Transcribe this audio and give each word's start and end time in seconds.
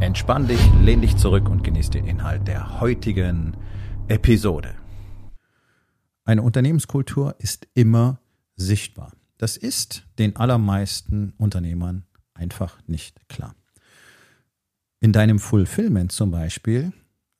Entspann 0.00 0.48
dich, 0.48 0.60
lehn 0.82 1.00
dich 1.00 1.16
zurück 1.16 1.48
und 1.48 1.62
genieß 1.62 1.90
den 1.90 2.06
Inhalt 2.06 2.46
der 2.48 2.80
heutigen 2.80 3.56
Episode. 4.08 4.74
Eine 6.24 6.42
Unternehmenskultur 6.42 7.36
ist 7.38 7.68
immer 7.74 8.18
sichtbar. 8.56 9.12
Das 9.38 9.56
ist 9.56 10.06
den 10.18 10.36
allermeisten 10.36 11.32
Unternehmern 11.38 12.04
einfach 12.34 12.78
nicht 12.86 13.28
klar. 13.28 13.54
In 15.00 15.12
deinem 15.12 15.38
Fulfillment 15.38 16.12
zum 16.12 16.30
Beispiel 16.30 16.92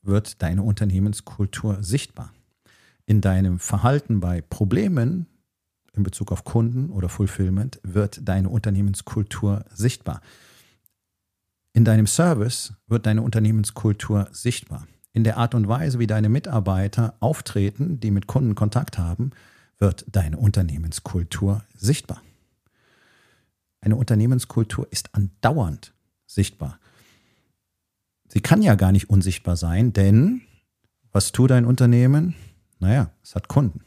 wird 0.03 0.43
deine 0.43 0.63
Unternehmenskultur 0.63 1.83
sichtbar. 1.83 2.33
In 3.07 3.21
deinem 3.21 3.59
Verhalten 3.59 4.21
bei 4.21 4.41
Problemen 4.41 5.27
in 5.93 6.03
Bezug 6.03 6.33
auf 6.33 6.45
Kunden 6.45 6.91
oder 6.91 7.09
Fulfillment 7.09 7.81
wird 7.83 8.29
deine 8.29 8.49
Unternehmenskultur 8.49 9.65
sichtbar. 9.73 10.21
In 11.75 11.85
deinem 11.85 12.07
Service 12.07 12.73
wird 12.87 13.05
deine 13.05 13.21
Unternehmenskultur 13.21 14.29
sichtbar. 14.33 14.87
In 15.13 15.25
der 15.25 15.37
Art 15.37 15.55
und 15.55 15.69
Weise, 15.69 15.99
wie 15.99 16.07
deine 16.07 16.31
Mitarbeiter 16.31 17.15
auftreten, 17.21 18.01
die 18.01 18.11
mit 18.11 18.27
Kunden 18.27 18.55
Kontakt 18.55 18.97
haben, 18.97 19.33
wird 19.79 20.07
deine 20.09 20.39
Unternehmenskultur 20.39 21.63
sichtbar. 21.75 22.23
Eine 23.83 23.97
Unternehmenskultur 23.97 24.89
ist 24.91 25.15
andauernd 25.15 25.93
sichtbar. 26.27 26.79
Sie 28.29 28.41
kann 28.41 28.63
ja 28.63 28.75
gar 28.75 28.93
nicht 28.93 29.11
unsichtbar 29.11 29.57
sein, 29.57 29.93
denn 29.93 30.41
was 31.13 31.33
tut 31.33 31.53
ein 31.53 31.67
Unternehmen? 31.67 32.35
Naja, 32.79 33.11
es 33.23 33.35
hat 33.35 33.49
Kunden. 33.49 33.83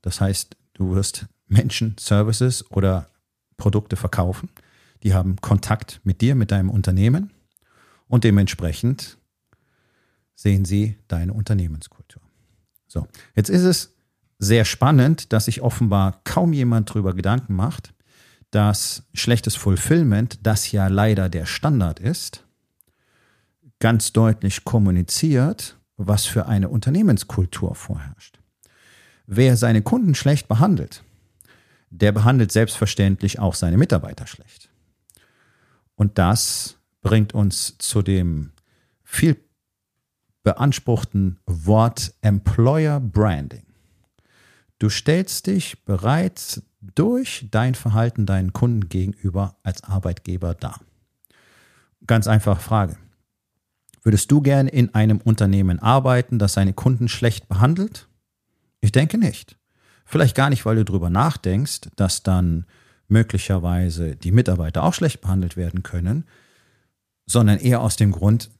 Das 0.00 0.22
heißt, 0.22 0.56
Du 0.76 0.94
wirst 0.94 1.24
Menschen 1.48 1.96
Services 1.98 2.70
oder 2.70 3.08
Produkte 3.56 3.96
verkaufen. 3.96 4.50
Die 5.06 5.14
haben 5.14 5.36
Kontakt 5.36 6.00
mit 6.02 6.20
dir, 6.20 6.34
mit 6.34 6.50
deinem 6.50 6.68
Unternehmen 6.68 7.32
und 8.08 8.24
dementsprechend 8.24 9.18
sehen 10.34 10.64
sie 10.64 10.98
deine 11.06 11.32
Unternehmenskultur. 11.32 12.20
So, 12.88 13.06
jetzt 13.36 13.48
ist 13.48 13.62
es 13.62 13.94
sehr 14.40 14.64
spannend, 14.64 15.32
dass 15.32 15.44
sich 15.44 15.62
offenbar 15.62 16.22
kaum 16.24 16.52
jemand 16.52 16.90
darüber 16.90 17.14
Gedanken 17.14 17.54
macht, 17.54 17.94
dass 18.50 19.04
schlechtes 19.14 19.54
Fulfillment, 19.54 20.44
das 20.44 20.72
ja 20.72 20.88
leider 20.88 21.28
der 21.28 21.46
Standard 21.46 22.00
ist, 22.00 22.44
ganz 23.78 24.12
deutlich 24.12 24.64
kommuniziert, 24.64 25.78
was 25.96 26.26
für 26.26 26.46
eine 26.46 26.68
Unternehmenskultur 26.68 27.76
vorherrscht. 27.76 28.40
Wer 29.28 29.56
seine 29.56 29.82
Kunden 29.82 30.16
schlecht 30.16 30.48
behandelt, 30.48 31.04
der 31.90 32.10
behandelt 32.10 32.50
selbstverständlich 32.50 33.38
auch 33.38 33.54
seine 33.54 33.76
Mitarbeiter 33.76 34.26
schlecht. 34.26 34.65
Und 35.96 36.18
das 36.18 36.78
bringt 37.02 37.34
uns 37.34 37.76
zu 37.78 38.02
dem 38.02 38.52
viel 39.02 39.36
beanspruchten 40.42 41.40
Wort 41.46 42.14
Employer 42.20 43.00
Branding. 43.00 43.64
Du 44.78 44.90
stellst 44.90 45.46
dich 45.46 45.84
bereits 45.84 46.62
durch 46.80 47.48
dein 47.50 47.74
Verhalten 47.74 48.26
deinen 48.26 48.52
Kunden 48.52 48.88
gegenüber 48.88 49.56
als 49.62 49.82
Arbeitgeber 49.82 50.54
dar. 50.54 50.80
Ganz 52.06 52.28
einfache 52.28 52.60
Frage. 52.60 52.96
Würdest 54.02 54.30
du 54.30 54.40
gerne 54.40 54.70
in 54.70 54.94
einem 54.94 55.18
Unternehmen 55.18 55.80
arbeiten, 55.80 56.38
das 56.38 56.52
seine 56.52 56.74
Kunden 56.74 57.08
schlecht 57.08 57.48
behandelt? 57.48 58.06
Ich 58.80 58.92
denke 58.92 59.18
nicht. 59.18 59.56
Vielleicht 60.04 60.36
gar 60.36 60.50
nicht, 60.50 60.64
weil 60.64 60.76
du 60.76 60.84
darüber 60.84 61.10
nachdenkst, 61.10 61.88
dass 61.96 62.22
dann 62.22 62.66
möglicherweise 63.08 64.16
die 64.16 64.32
Mitarbeiter 64.32 64.82
auch 64.82 64.94
schlecht 64.94 65.20
behandelt 65.20 65.56
werden 65.56 65.82
können, 65.82 66.24
sondern 67.26 67.58
eher 67.58 67.80
aus 67.80 67.96
dem 67.96 68.12
Grund, 68.12 68.50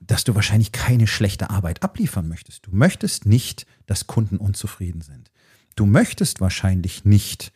dass 0.00 0.24
du 0.24 0.34
wahrscheinlich 0.34 0.72
keine 0.72 1.06
schlechte 1.06 1.50
Arbeit 1.50 1.82
abliefern 1.82 2.28
möchtest. 2.28 2.66
Du 2.66 2.70
möchtest 2.72 3.26
nicht, 3.26 3.66
dass 3.86 4.06
Kunden 4.06 4.36
unzufrieden 4.36 5.00
sind. 5.00 5.30
Du 5.76 5.86
möchtest 5.86 6.40
wahrscheinlich 6.40 7.04
nicht, 7.04 7.52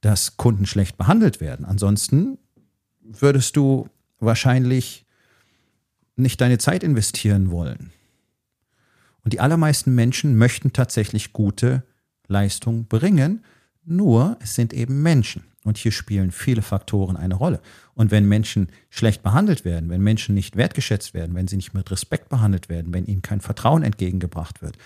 dass 0.00 0.36
Kunden 0.36 0.66
schlecht 0.66 0.98
behandelt 0.98 1.40
werden. 1.40 1.64
Ansonsten 1.64 2.38
würdest 3.00 3.56
du 3.56 3.88
wahrscheinlich 4.18 5.06
nicht 6.16 6.40
deine 6.40 6.58
Zeit 6.58 6.82
investieren 6.82 7.50
wollen. 7.50 7.92
Und 9.24 9.32
die 9.32 9.40
allermeisten 9.40 9.94
Menschen 9.94 10.36
möchten 10.36 10.72
tatsächlich 10.72 11.32
gute 11.32 11.84
Leistung 12.26 12.86
bringen, 12.86 13.44
nur 13.84 14.36
es 14.40 14.54
sind 14.54 14.72
eben 14.72 15.02
Menschen. 15.02 15.44
Und 15.64 15.78
hier 15.78 15.92
spielen 15.92 16.32
viele 16.32 16.62
Faktoren 16.62 17.16
eine 17.16 17.34
Rolle. 17.34 17.60
Und 17.94 18.10
wenn 18.10 18.26
Menschen 18.26 18.68
schlecht 18.90 19.22
behandelt 19.22 19.64
werden, 19.64 19.90
wenn 19.90 20.00
Menschen 20.00 20.34
nicht 20.34 20.56
wertgeschätzt 20.56 21.14
werden, 21.14 21.36
wenn 21.36 21.46
sie 21.46 21.56
nicht 21.56 21.72
mit 21.72 21.90
Respekt 21.90 22.28
behandelt 22.28 22.68
werden, 22.68 22.92
wenn 22.92 23.06
ihnen 23.06 23.22
kein 23.22 23.40
Vertrauen 23.40 23.84
entgegengebracht 23.84 24.60
wird, 24.60 24.76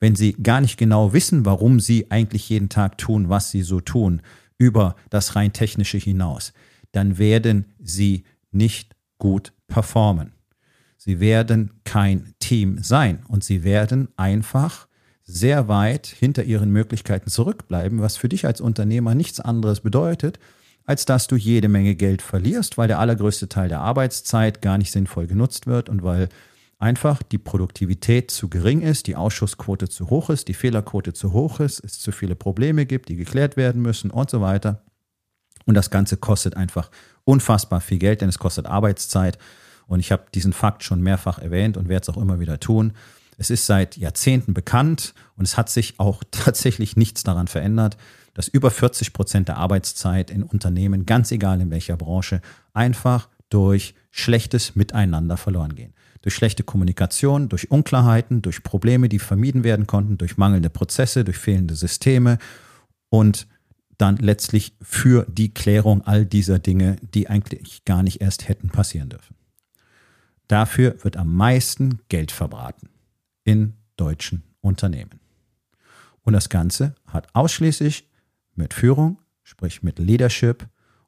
wenn 0.00 0.16
sie 0.16 0.32
gar 0.32 0.60
nicht 0.60 0.76
genau 0.76 1.12
wissen, 1.12 1.44
warum 1.44 1.78
sie 1.78 2.10
eigentlich 2.10 2.48
jeden 2.48 2.68
Tag 2.68 2.98
tun, 2.98 3.28
was 3.28 3.52
sie 3.52 3.62
so 3.62 3.80
tun, 3.80 4.22
über 4.58 4.96
das 5.08 5.36
rein 5.36 5.52
technische 5.52 5.98
hinaus, 5.98 6.52
dann 6.92 7.18
werden 7.18 7.66
sie 7.80 8.24
nicht 8.50 8.94
gut 9.18 9.52
performen. 9.68 10.32
Sie 10.96 11.20
werden 11.20 11.70
kein 11.84 12.34
Team 12.38 12.78
sein 12.82 13.24
und 13.28 13.44
sie 13.44 13.62
werden 13.62 14.08
einfach 14.16 14.88
sehr 15.24 15.68
weit 15.68 16.06
hinter 16.06 16.44
ihren 16.44 16.70
Möglichkeiten 16.70 17.30
zurückbleiben, 17.30 18.00
was 18.00 18.16
für 18.16 18.28
dich 18.28 18.46
als 18.46 18.60
Unternehmer 18.60 19.14
nichts 19.14 19.40
anderes 19.40 19.80
bedeutet, 19.80 20.38
als 20.84 21.06
dass 21.06 21.26
du 21.26 21.36
jede 21.36 21.68
Menge 21.68 21.94
Geld 21.94 22.20
verlierst, 22.20 22.76
weil 22.76 22.88
der 22.88 22.98
allergrößte 22.98 23.48
Teil 23.48 23.68
der 23.68 23.80
Arbeitszeit 23.80 24.60
gar 24.60 24.76
nicht 24.76 24.92
sinnvoll 24.92 25.26
genutzt 25.26 25.66
wird 25.66 25.88
und 25.88 26.02
weil 26.02 26.28
einfach 26.78 27.22
die 27.22 27.38
Produktivität 27.38 28.30
zu 28.30 28.50
gering 28.50 28.82
ist, 28.82 29.06
die 29.06 29.16
Ausschussquote 29.16 29.88
zu 29.88 30.10
hoch 30.10 30.28
ist, 30.28 30.48
die 30.48 30.54
Fehlerquote 30.54 31.14
zu 31.14 31.32
hoch 31.32 31.60
ist, 31.60 31.82
es 31.82 31.98
zu 31.98 32.12
viele 32.12 32.36
Probleme 32.36 32.84
gibt, 32.84 33.08
die 33.08 33.16
geklärt 33.16 33.56
werden 33.56 33.80
müssen 33.80 34.10
und 34.10 34.28
so 34.28 34.42
weiter. 34.42 34.82
Und 35.64 35.74
das 35.74 35.90
Ganze 35.90 36.18
kostet 36.18 36.56
einfach 36.56 36.90
unfassbar 37.24 37.80
viel 37.80 37.98
Geld, 37.98 38.20
denn 38.20 38.28
es 38.28 38.38
kostet 38.38 38.66
Arbeitszeit 38.66 39.38
und 39.86 40.00
ich 40.00 40.12
habe 40.12 40.24
diesen 40.34 40.52
Fakt 40.52 40.82
schon 40.82 41.00
mehrfach 41.00 41.38
erwähnt 41.38 41.78
und 41.78 41.88
werde 41.88 42.02
es 42.02 42.14
auch 42.14 42.20
immer 42.20 42.40
wieder 42.40 42.60
tun. 42.60 42.92
Es 43.38 43.50
ist 43.50 43.66
seit 43.66 43.96
Jahrzehnten 43.96 44.54
bekannt 44.54 45.14
und 45.36 45.44
es 45.44 45.56
hat 45.56 45.70
sich 45.70 45.98
auch 45.98 46.22
tatsächlich 46.30 46.96
nichts 46.96 47.22
daran 47.22 47.48
verändert, 47.48 47.96
dass 48.34 48.48
über 48.48 48.70
40 48.70 49.12
Prozent 49.12 49.48
der 49.48 49.56
Arbeitszeit 49.58 50.30
in 50.30 50.42
Unternehmen, 50.42 51.06
ganz 51.06 51.30
egal 51.30 51.60
in 51.60 51.70
welcher 51.70 51.96
Branche, 51.96 52.40
einfach 52.72 53.28
durch 53.48 53.94
schlechtes 54.10 54.74
Miteinander 54.74 55.36
verloren 55.36 55.74
gehen. 55.74 55.94
Durch 56.22 56.34
schlechte 56.34 56.64
Kommunikation, 56.64 57.48
durch 57.48 57.70
Unklarheiten, 57.70 58.42
durch 58.42 58.62
Probleme, 58.62 59.08
die 59.08 59.18
vermieden 59.18 59.62
werden 59.62 59.86
konnten, 59.86 60.18
durch 60.18 60.36
mangelnde 60.36 60.70
Prozesse, 60.70 61.24
durch 61.24 61.36
fehlende 61.36 61.76
Systeme 61.76 62.38
und 63.10 63.46
dann 63.98 64.16
letztlich 64.16 64.74
für 64.82 65.24
die 65.28 65.54
Klärung 65.54 66.02
all 66.02 66.26
dieser 66.26 66.58
Dinge, 66.58 66.96
die 67.14 67.28
eigentlich 67.28 67.84
gar 67.84 68.02
nicht 68.02 68.20
erst 68.20 68.48
hätten 68.48 68.70
passieren 68.70 69.10
dürfen. 69.10 69.36
Dafür 70.48 70.96
wird 71.04 71.16
am 71.16 71.32
meisten 71.32 72.00
Geld 72.08 72.32
verbraten 72.32 72.88
in 73.44 73.74
deutschen 73.96 74.42
Unternehmen. 74.60 75.20
Und 76.22 76.32
das 76.32 76.48
Ganze 76.48 76.94
hat 77.06 77.28
ausschließlich 77.34 78.08
mit 78.54 78.74
Führung, 78.74 79.18
sprich 79.42 79.82
mit 79.82 79.98
Leadership 79.98 80.66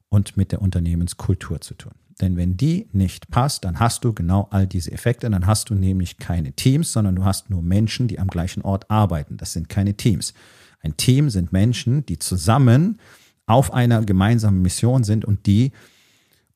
und 0.08 0.36
mit 0.36 0.52
der 0.52 0.62
Unternehmenskultur 0.62 1.60
zu 1.60 1.74
tun. 1.74 1.92
Denn 2.20 2.36
wenn 2.36 2.56
die 2.56 2.88
nicht 2.92 3.30
passt, 3.30 3.64
dann 3.64 3.78
hast 3.78 4.04
du 4.04 4.12
genau 4.12 4.48
all 4.50 4.66
diese 4.66 4.90
Effekte. 4.92 5.28
Dann 5.28 5.46
hast 5.46 5.68
du 5.68 5.74
nämlich 5.74 6.16
keine 6.18 6.52
Teams, 6.52 6.92
sondern 6.92 7.16
du 7.16 7.24
hast 7.24 7.50
nur 7.50 7.62
Menschen, 7.62 8.08
die 8.08 8.18
am 8.18 8.28
gleichen 8.28 8.62
Ort 8.62 8.90
arbeiten. 8.90 9.36
Das 9.36 9.52
sind 9.52 9.68
keine 9.68 9.94
Teams. 9.94 10.32
Ein 10.80 10.96
Team 10.96 11.28
sind 11.28 11.52
Menschen, 11.52 12.06
die 12.06 12.18
zusammen 12.18 13.00
auf 13.46 13.72
einer 13.72 14.04
gemeinsamen 14.04 14.62
Mission 14.62 15.04
sind 15.04 15.24
und 15.24 15.46
die 15.46 15.72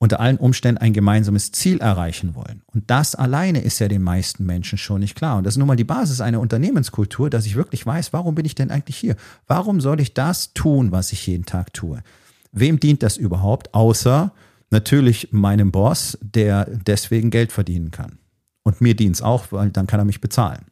unter 0.01 0.19
allen 0.19 0.39
Umständen 0.39 0.81
ein 0.81 0.95
gemeinsames 0.95 1.53
Ziel 1.53 1.79
erreichen 1.79 2.35
wollen. 2.35 2.63
Und 2.67 2.91
das 2.91 3.15
alleine 3.15 3.61
ist 3.61 3.79
ja 3.81 3.87
den 3.87 4.03
meisten 4.03 4.47
Menschen 4.47 4.79
schon 4.79 5.01
nicht 5.01 5.15
klar. 5.15 5.37
Und 5.37 5.45
das 5.45 5.55
ist 5.55 5.59
nun 5.59 5.69
mal 5.69 5.77
die 5.77 5.85
Basis 5.85 6.23
einer 6.23 6.41
Unternehmenskultur, 6.41 7.29
dass 7.29 7.45
ich 7.45 7.55
wirklich 7.55 7.85
weiß, 7.85 8.15
warum 8.15 8.35
bin 8.35 8.47
ich 8.47 8.55
denn 8.55 8.71
eigentlich 8.71 8.97
hier? 8.97 9.15
Warum 9.47 9.83
soll 9.83 10.01
ich 10.01 10.15
das 10.15 10.55
tun, 10.55 10.91
was 10.91 11.13
ich 11.13 11.27
jeden 11.27 11.45
Tag 11.45 11.75
tue? 11.75 12.03
Wem 12.51 12.81
dient 12.81 13.03
das 13.03 13.19
überhaupt, 13.19 13.75
außer 13.75 14.33
natürlich 14.71 15.33
meinem 15.33 15.71
Boss, 15.71 16.17
der 16.23 16.65
deswegen 16.65 17.29
Geld 17.29 17.53
verdienen 17.53 17.91
kann. 17.91 18.19
Und 18.63 18.81
mir 18.81 18.97
dient 18.97 19.17
es 19.17 19.23
auch, 19.23 19.53
weil 19.53 19.69
dann 19.69 19.87
kann 19.87 20.01
er 20.01 20.07
mich 20.07 20.23
bezahlen. 20.23 20.65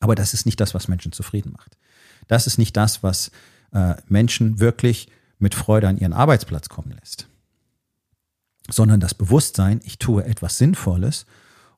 Aber 0.00 0.14
das 0.14 0.32
ist 0.32 0.46
nicht 0.46 0.60
das, 0.60 0.72
was 0.72 0.88
Menschen 0.88 1.12
zufrieden 1.12 1.52
macht. 1.52 1.76
Das 2.26 2.46
ist 2.46 2.56
nicht 2.56 2.74
das, 2.74 3.02
was 3.02 3.32
äh, 3.72 3.96
Menschen 4.08 4.60
wirklich 4.60 5.08
mit 5.38 5.54
Freude 5.54 5.88
an 5.88 5.98
ihren 5.98 6.14
Arbeitsplatz 6.14 6.70
kommen 6.70 6.92
lässt. 6.98 7.29
Sondern 8.72 9.00
das 9.00 9.14
Bewusstsein, 9.14 9.80
ich 9.84 9.98
tue 9.98 10.24
etwas 10.24 10.58
Sinnvolles 10.58 11.26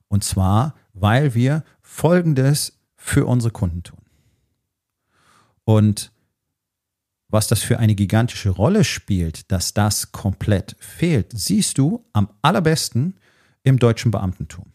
und 0.07 0.23
zwar, 0.23 0.75
weil 0.93 1.33
wir 1.33 1.63
Folgendes 1.81 2.79
für 2.95 3.25
unsere 3.25 3.51
Kunden 3.51 3.83
tun. 3.83 3.99
Und 5.65 6.11
was 7.29 7.47
das 7.47 7.63
für 7.63 7.79
eine 7.79 7.95
gigantische 7.95 8.51
Rolle 8.51 8.83
spielt, 8.83 9.51
dass 9.51 9.73
das 9.73 10.11
komplett 10.11 10.75
fehlt, 10.79 11.31
siehst 11.33 11.79
du 11.79 12.05
am 12.13 12.29
allerbesten 12.43 13.15
im 13.63 13.79
deutschen 13.79 14.11
Beamtentum. 14.11 14.71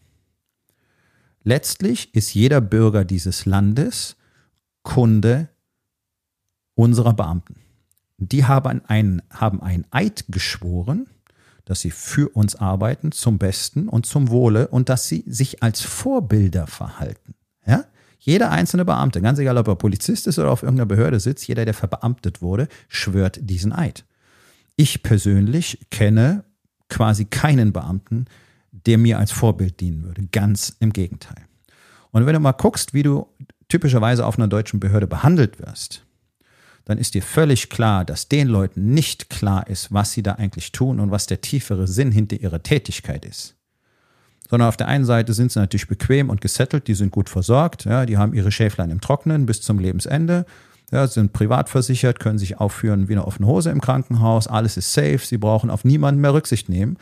Letztlich 1.43 2.13
ist 2.13 2.33
jeder 2.33 2.59
Bürger 2.59 3.05
dieses 3.05 3.45
Landes 3.45 4.17
Kunde 4.83 5.47
unserer 6.75 7.13
Beamten. 7.13 7.55
Die 8.17 8.43
haben 8.43 8.83
einen, 8.85 9.21
haben 9.29 9.61
einen 9.61 9.85
Eid 9.91 10.25
geschworen, 10.27 11.07
dass 11.69 11.81
sie 11.81 11.91
für 11.91 12.29
uns 12.29 12.55
arbeiten, 12.55 13.11
zum 13.11 13.37
Besten 13.37 13.87
und 13.87 14.07
zum 14.07 14.29
Wohle 14.29 14.69
und 14.69 14.89
dass 14.89 15.07
sie 15.07 15.23
sich 15.27 15.61
als 15.61 15.81
Vorbilder 15.81 16.65
verhalten. 16.65 17.35
Ja? 17.63 17.85
Jeder 18.17 18.49
einzelne 18.49 18.85
Beamte, 18.85 19.21
ganz 19.21 19.37
egal, 19.37 19.55
ob 19.55 19.67
er 19.67 19.75
Polizist 19.75 20.25
ist 20.25 20.39
oder 20.39 20.49
auf 20.49 20.63
irgendeiner 20.63 20.87
Behörde 20.87 21.19
sitzt, 21.19 21.47
jeder, 21.47 21.65
der 21.65 21.75
verbeamtet 21.75 22.41
wurde, 22.41 22.67
schwört 22.87 23.37
diesen 23.43 23.71
Eid. 23.71 24.03
Ich 24.77 25.03
persönlich 25.03 25.85
kenne 25.91 26.43
quasi 26.89 27.25
keinen 27.25 27.71
Beamten, 27.71 28.25
der 28.71 28.97
mir 28.97 29.19
als 29.19 29.31
Vorbild 29.31 29.79
dienen 29.79 30.01
würde. 30.01 30.27
Ganz 30.31 30.75
im 30.79 30.91
Gegenteil. 30.91 31.45
Und 32.09 32.25
wenn 32.25 32.33
du 32.33 32.39
mal 32.39 32.53
guckst, 32.53 32.95
wie 32.95 33.03
du 33.03 33.27
typischerweise 33.67 34.25
auf 34.25 34.39
einer 34.39 34.47
deutschen 34.47 34.79
Behörde 34.79 35.05
behandelt 35.05 35.59
wirst, 35.59 36.03
dann 36.89 36.97
ist 36.97 37.13
dir 37.13 37.21
völlig 37.21 37.69
klar, 37.69 38.03
dass 38.03 38.29
den 38.29 38.47
Leuten 38.47 38.95
nicht 38.95 39.29
klar 39.29 39.67
ist, 39.67 39.93
was 39.93 40.11
sie 40.11 40.23
da 40.23 40.33
eigentlich 40.33 40.71
tun 40.71 40.99
und 40.99 41.11
was 41.11 41.27
der 41.27 41.39
tiefere 41.39 41.87
Sinn 41.87 42.11
hinter 42.11 42.41
ihrer 42.41 42.63
Tätigkeit 42.63 43.25
ist. 43.25 43.53
Sondern 44.49 44.67
auf 44.67 44.75
der 44.75 44.87
einen 44.87 45.05
Seite 45.05 45.33
sind 45.33 45.51
sie 45.51 45.59
natürlich 45.59 45.87
bequem 45.87 46.31
und 46.31 46.41
gesettelt, 46.41 46.87
die 46.87 46.95
sind 46.95 47.11
gut 47.11 47.29
versorgt, 47.29 47.85
ja, 47.85 48.07
die 48.07 48.17
haben 48.17 48.33
ihre 48.33 48.51
Schäflein 48.51 48.89
im 48.89 49.01
Trocknen 49.01 49.45
bis 49.45 49.61
zum 49.61 49.77
Lebensende, 49.77 50.47
ja, 50.91 51.05
sind 51.05 51.31
privat 51.31 51.69
versichert, 51.69 52.19
können 52.19 52.39
sich 52.39 52.57
aufführen 52.57 53.07
wie 53.07 53.13
eine 53.13 53.27
offene 53.27 53.47
Hose 53.47 53.69
im 53.69 53.81
Krankenhaus, 53.81 54.47
alles 54.47 54.75
ist 54.75 54.91
safe, 54.91 55.19
sie 55.19 55.37
brauchen 55.37 55.69
auf 55.69 55.85
niemanden 55.85 56.21
mehr 56.21 56.33
Rücksicht 56.33 56.69
nehmen. 56.69 56.97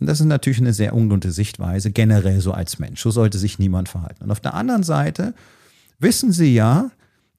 Und 0.00 0.08
das 0.08 0.18
ist 0.18 0.26
natürlich 0.26 0.58
eine 0.58 0.72
sehr 0.72 0.94
ungewohnte 0.94 1.30
Sichtweise, 1.30 1.92
generell 1.92 2.40
so 2.40 2.50
als 2.50 2.80
Mensch. 2.80 3.00
So 3.00 3.12
sollte 3.12 3.38
sich 3.38 3.60
niemand 3.60 3.88
verhalten. 3.88 4.24
Und 4.24 4.32
auf 4.32 4.40
der 4.40 4.54
anderen 4.54 4.82
Seite 4.82 5.32
wissen 6.00 6.32
sie 6.32 6.54
ja, 6.54 6.90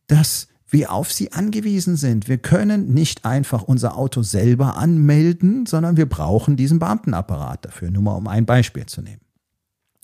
dass 0.08 0.49
wir 0.70 0.92
auf 0.92 1.12
sie 1.12 1.32
angewiesen 1.32 1.96
sind. 1.96 2.28
Wir 2.28 2.38
können 2.38 2.94
nicht 2.94 3.26
einfach 3.26 3.64
unser 3.64 3.98
Auto 3.98 4.22
selber 4.22 4.78
anmelden, 4.78 5.66
sondern 5.66 5.98
wir 5.98 6.08
brauchen 6.08 6.58
diesen 6.58 6.80
Beamtenapparat 6.80 7.66
dafür. 7.66 7.92
Nur 7.92 8.04
mal 8.04 8.14
um 8.14 8.28
ein 8.28 8.46
Beispiel 8.46 8.86
zu 8.86 9.02
nehmen. 9.02 9.22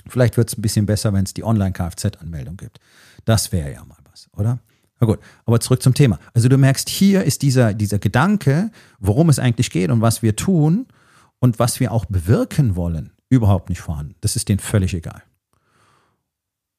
Vielleicht 0.07 0.37
wird 0.37 0.49
es 0.49 0.57
ein 0.57 0.61
bisschen 0.61 0.85
besser, 0.85 1.13
wenn 1.13 1.23
es 1.23 1.33
die 1.33 1.43
Online-Kfz-Anmeldung 1.43 2.57
gibt. 2.57 2.79
Das 3.25 3.51
wäre 3.51 3.71
ja 3.71 3.83
mal 3.85 3.97
was, 4.09 4.27
oder? 4.33 4.59
Na 4.99 5.07
gut, 5.07 5.19
aber 5.45 5.59
zurück 5.59 5.81
zum 5.81 5.93
Thema. 5.93 6.19
Also 6.33 6.47
du 6.47 6.57
merkst, 6.57 6.89
hier 6.89 7.23
ist 7.23 7.41
dieser, 7.41 7.73
dieser 7.73 7.99
Gedanke, 7.99 8.71
worum 8.99 9.29
es 9.29 9.39
eigentlich 9.39 9.71
geht 9.71 9.91
und 9.91 10.01
was 10.01 10.21
wir 10.21 10.35
tun 10.35 10.87
und 11.39 11.59
was 11.59 11.79
wir 11.79 11.91
auch 11.91 12.05
bewirken 12.05 12.75
wollen, 12.75 13.11
überhaupt 13.29 13.69
nicht 13.69 13.81
vorhanden. 13.81 14.15
Das 14.21 14.35
ist 14.35 14.47
denen 14.47 14.59
völlig 14.59 14.93
egal. 14.93 15.21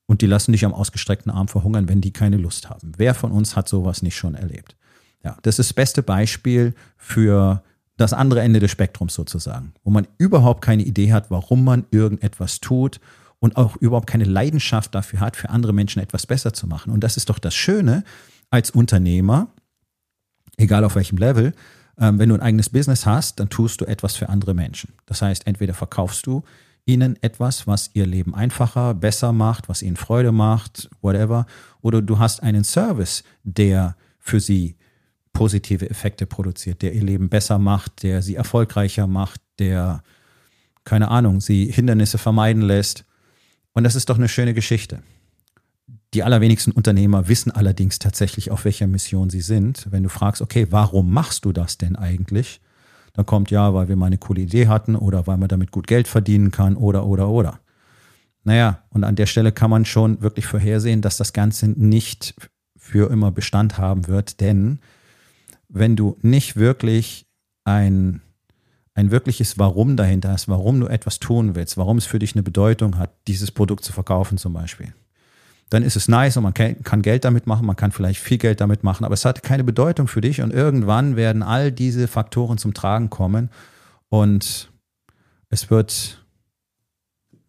Und 0.06 0.22
die 0.22 0.26
lassen 0.26 0.52
dich 0.52 0.64
am 0.64 0.72
ausgestreckten 0.72 1.32
Arm 1.32 1.48
verhungern, 1.48 1.88
wenn 1.88 2.00
die 2.00 2.12
keine 2.12 2.36
Lust 2.36 2.70
haben. 2.70 2.92
Wer 2.96 3.14
von 3.14 3.32
uns 3.32 3.56
hat 3.56 3.68
sowas 3.68 4.02
nicht 4.02 4.16
schon 4.16 4.34
erlebt? 4.34 4.76
Ja, 5.24 5.36
das 5.42 5.58
ist 5.58 5.70
das 5.70 5.74
beste 5.74 6.02
Beispiel 6.02 6.74
für 6.96 7.62
das 7.96 8.12
andere 8.12 8.40
Ende 8.42 8.60
des 8.60 8.70
Spektrums 8.70 9.14
sozusagen, 9.14 9.72
wo 9.82 9.90
man 9.90 10.06
überhaupt 10.18 10.62
keine 10.62 10.84
Idee 10.84 11.12
hat, 11.12 11.30
warum 11.30 11.64
man 11.64 11.86
irgendetwas 11.90 12.60
tut 12.60 13.00
und 13.40 13.56
auch 13.56 13.76
überhaupt 13.76 14.06
keine 14.06 14.24
Leidenschaft 14.24 14.94
dafür 14.94 15.20
hat, 15.20 15.36
für 15.36 15.50
andere 15.50 15.72
Menschen 15.72 16.00
etwas 16.02 16.26
besser 16.26 16.52
zu 16.52 16.66
machen. 16.66 16.92
Und 16.92 17.00
das 17.00 17.16
ist 17.16 17.28
doch 17.30 17.38
das 17.38 17.54
Schöne 17.54 18.04
als 18.50 18.70
Unternehmer, 18.70 19.48
egal 20.56 20.84
auf 20.84 20.94
welchem 20.94 21.18
Level, 21.18 21.54
ähm, 21.98 22.18
wenn 22.18 22.28
du 22.28 22.34
ein 22.34 22.42
eigenes 22.42 22.68
Business 22.70 23.06
hast, 23.06 23.40
dann 23.40 23.48
tust 23.48 23.80
du 23.80 23.86
etwas 23.86 24.16
für 24.16 24.28
andere 24.28 24.54
Menschen. 24.54 24.92
Das 25.06 25.22
heißt, 25.22 25.46
entweder 25.46 25.74
verkaufst 25.74 26.26
du 26.26 26.44
ihnen 26.86 27.20
etwas, 27.20 27.66
was 27.66 27.90
ihr 27.92 28.06
Leben 28.06 28.34
einfacher, 28.34 28.94
besser 28.94 29.32
macht, 29.32 29.68
was 29.68 29.82
ihnen 29.82 29.96
Freude 29.96 30.32
macht, 30.32 30.88
whatever. 31.02 31.46
Oder 31.82 32.00
du 32.00 32.18
hast 32.18 32.42
einen 32.42 32.64
Service, 32.64 33.24
der 33.42 33.96
für 34.18 34.40
sie 34.40 34.76
positive 35.32 35.90
Effekte 35.90 36.26
produziert, 36.26 36.80
der 36.80 36.94
ihr 36.94 37.02
Leben 37.02 37.28
besser 37.28 37.58
macht, 37.58 38.02
der 38.02 38.22
sie 38.22 38.36
erfolgreicher 38.36 39.06
macht, 39.06 39.40
der, 39.58 40.02
keine 40.84 41.08
Ahnung, 41.08 41.40
sie 41.40 41.70
Hindernisse 41.70 42.18
vermeiden 42.18 42.62
lässt. 42.62 43.04
Und 43.74 43.84
das 43.84 43.96
ist 43.96 44.08
doch 44.08 44.16
eine 44.16 44.28
schöne 44.28 44.54
Geschichte. 44.54 45.02
Die 46.14 46.22
allerwenigsten 46.22 46.72
Unternehmer 46.72 47.28
wissen 47.28 47.50
allerdings 47.50 47.98
tatsächlich, 47.98 48.50
auf 48.50 48.64
welcher 48.64 48.86
Mission 48.86 49.28
sie 49.28 49.42
sind. 49.42 49.88
Wenn 49.90 50.04
du 50.04 50.08
fragst, 50.08 50.40
okay, 50.40 50.68
warum 50.70 51.12
machst 51.12 51.44
du 51.44 51.52
das 51.52 51.76
denn 51.76 51.96
eigentlich? 51.96 52.60
Dann 53.16 53.24
kommt 53.24 53.50
ja, 53.50 53.72
weil 53.72 53.88
wir 53.88 53.96
mal 53.96 54.06
eine 54.06 54.18
coole 54.18 54.42
Idee 54.42 54.68
hatten 54.68 54.94
oder 54.94 55.26
weil 55.26 55.38
man 55.38 55.48
damit 55.48 55.70
gut 55.70 55.86
Geld 55.86 56.06
verdienen 56.06 56.50
kann 56.50 56.76
oder, 56.76 57.06
oder, 57.06 57.28
oder. 57.28 57.60
Naja, 58.44 58.82
und 58.90 59.04
an 59.04 59.16
der 59.16 59.26
Stelle 59.26 59.52
kann 59.52 59.70
man 59.70 59.86
schon 59.86 60.20
wirklich 60.20 60.46
vorhersehen, 60.46 61.00
dass 61.00 61.16
das 61.16 61.32
Ganze 61.32 61.66
nicht 61.68 62.34
für 62.76 63.10
immer 63.10 63.32
Bestand 63.32 63.78
haben 63.78 64.06
wird, 64.06 64.40
denn 64.40 64.78
wenn 65.68 65.96
du 65.96 66.16
nicht 66.20 66.56
wirklich 66.56 67.26
ein, 67.64 68.20
ein 68.94 69.10
wirkliches 69.10 69.58
Warum 69.58 69.96
dahinter 69.96 70.30
hast, 70.30 70.46
warum 70.46 70.78
du 70.78 70.86
etwas 70.86 71.18
tun 71.18 71.54
willst, 71.54 71.76
warum 71.76 71.96
es 71.96 72.06
für 72.06 72.18
dich 72.18 72.34
eine 72.34 72.42
Bedeutung 72.42 72.98
hat, 72.98 73.10
dieses 73.26 73.50
Produkt 73.50 73.82
zu 73.82 73.92
verkaufen 73.92 74.38
zum 74.38 74.52
Beispiel, 74.52 74.92
dann 75.70 75.82
ist 75.82 75.96
es 75.96 76.08
nice 76.08 76.36
und 76.36 76.44
man 76.44 76.54
kann 76.54 77.02
Geld 77.02 77.24
damit 77.24 77.46
machen, 77.46 77.66
man 77.66 77.76
kann 77.76 77.90
vielleicht 77.90 78.20
viel 78.20 78.38
Geld 78.38 78.60
damit 78.60 78.84
machen, 78.84 79.04
aber 79.04 79.14
es 79.14 79.24
hat 79.24 79.42
keine 79.42 79.64
Bedeutung 79.64 80.06
für 80.06 80.20
dich 80.20 80.40
und 80.40 80.52
irgendwann 80.52 81.16
werden 81.16 81.42
all 81.42 81.72
diese 81.72 82.06
Faktoren 82.06 82.56
zum 82.58 82.72
Tragen 82.72 83.10
kommen 83.10 83.50
und 84.08 84.70
es 85.48 85.70
wird 85.70 86.24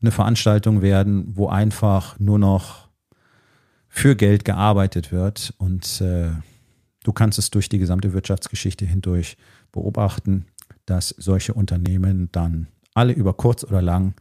eine 0.01 0.11
Veranstaltung 0.11 0.81
werden, 0.81 1.35
wo 1.35 1.47
einfach 1.47 2.17
nur 2.19 2.39
noch 2.39 2.87
für 3.87 4.15
Geld 4.15 4.45
gearbeitet 4.45 5.11
wird 5.11 5.53
und 5.57 6.01
äh, 6.01 6.31
du 7.03 7.13
kannst 7.13 7.37
es 7.39 7.51
durch 7.51 7.69
die 7.69 7.79
gesamte 7.79 8.13
Wirtschaftsgeschichte 8.13 8.85
hindurch 8.85 9.37
beobachten, 9.71 10.45
dass 10.85 11.09
solche 11.09 11.53
Unternehmen 11.53 12.29
dann 12.31 12.67
alle 12.93 13.13
über 13.13 13.33
kurz 13.33 13.63
oder 13.63 13.81
lang 13.81 14.15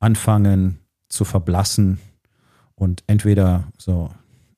anfangen 0.00 0.80
zu 1.08 1.24
verblassen, 1.24 2.00
und 2.80 3.04
entweder 3.06 3.68
so 3.76 4.10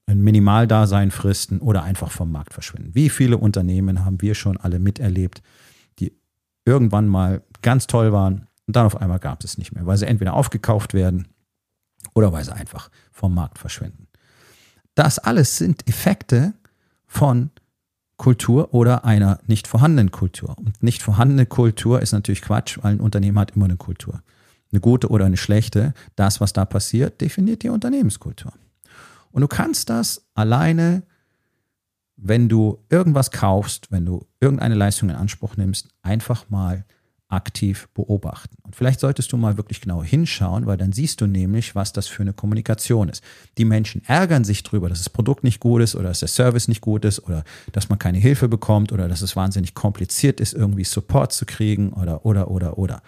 ein 0.06 0.22
Minimaldasein 0.22 1.10
fristen 1.10 1.58
oder 1.58 1.82
einfach 1.82 2.12
vom 2.12 2.30
Markt 2.30 2.54
verschwinden. 2.54 2.94
Wie 2.94 3.10
viele 3.10 3.36
Unternehmen 3.36 4.04
haben 4.04 4.20
wir 4.20 4.36
schon 4.36 4.56
alle 4.56 4.78
miterlebt, 4.78 5.42
die 5.98 6.12
irgendwann 6.64 7.08
mal 7.08 7.42
ganz 7.62 7.88
toll 7.88 8.12
waren 8.12 8.46
und 8.66 8.76
dann 8.76 8.86
auf 8.86 9.00
einmal 9.00 9.18
gab 9.18 9.42
es 9.42 9.58
nicht 9.58 9.72
mehr, 9.72 9.86
weil 9.86 9.96
sie 9.96 10.06
entweder 10.06 10.34
aufgekauft 10.34 10.94
werden 10.94 11.26
oder 12.14 12.32
weil 12.32 12.44
sie 12.44 12.54
einfach 12.54 12.90
vom 13.10 13.34
Markt 13.34 13.58
verschwinden. 13.58 14.06
Das 14.94 15.18
alles 15.18 15.56
sind 15.56 15.88
Effekte 15.88 16.54
von 17.06 17.50
Kultur 18.18 18.72
oder 18.72 19.04
einer 19.04 19.40
nicht 19.48 19.66
vorhandenen 19.66 20.12
Kultur. 20.12 20.56
Und 20.58 20.80
nicht 20.80 21.02
vorhandene 21.02 21.46
Kultur 21.46 22.00
ist 22.00 22.12
natürlich 22.12 22.42
Quatsch, 22.42 22.78
weil 22.82 22.94
ein 22.94 23.00
Unternehmen 23.00 23.38
hat 23.38 23.56
immer 23.56 23.64
eine 23.64 23.76
Kultur 23.76 24.22
eine 24.72 24.80
gute 24.80 25.08
oder 25.08 25.26
eine 25.26 25.36
schlechte, 25.36 25.94
das, 26.16 26.40
was 26.40 26.52
da 26.52 26.64
passiert, 26.64 27.20
definiert 27.20 27.62
die 27.62 27.68
Unternehmenskultur. 27.68 28.52
Und 29.30 29.42
du 29.42 29.48
kannst 29.48 29.90
das 29.90 30.26
alleine, 30.34 31.02
wenn 32.16 32.48
du 32.48 32.78
irgendwas 32.90 33.30
kaufst, 33.30 33.90
wenn 33.90 34.04
du 34.04 34.26
irgendeine 34.40 34.74
Leistung 34.74 35.08
in 35.10 35.16
Anspruch 35.16 35.56
nimmst, 35.56 35.88
einfach 36.02 36.48
mal 36.50 36.84
aktiv 37.32 37.88
beobachten. 37.94 38.56
Und 38.62 38.76
vielleicht 38.76 39.00
solltest 39.00 39.32
du 39.32 39.38
mal 39.38 39.56
wirklich 39.56 39.80
genau 39.80 40.02
hinschauen, 40.02 40.66
weil 40.66 40.76
dann 40.76 40.92
siehst 40.92 41.20
du 41.22 41.26
nämlich, 41.26 41.74
was 41.74 41.92
das 41.92 42.06
für 42.06 42.22
eine 42.22 42.34
Kommunikation 42.34 43.08
ist. 43.08 43.24
Die 43.56 43.64
Menschen 43.64 44.02
ärgern 44.04 44.44
sich 44.44 44.62
drüber, 44.62 44.90
dass 44.90 44.98
das 44.98 45.08
Produkt 45.08 45.42
nicht 45.42 45.58
gut 45.58 45.80
ist 45.80 45.94
oder 45.96 46.08
dass 46.08 46.20
der 46.20 46.28
Service 46.28 46.68
nicht 46.68 46.82
gut 46.82 47.06
ist 47.06 47.20
oder 47.20 47.42
dass 47.72 47.88
man 47.88 47.98
keine 47.98 48.18
Hilfe 48.18 48.48
bekommt 48.48 48.92
oder 48.92 49.08
dass 49.08 49.22
es 49.22 49.34
wahnsinnig 49.34 49.74
kompliziert 49.74 50.40
ist, 50.40 50.52
irgendwie 50.52 50.84
Support 50.84 51.32
zu 51.32 51.46
kriegen 51.46 51.94
oder, 51.94 52.26
oder, 52.26 52.50
oder, 52.50 52.78
oder. 52.78 53.02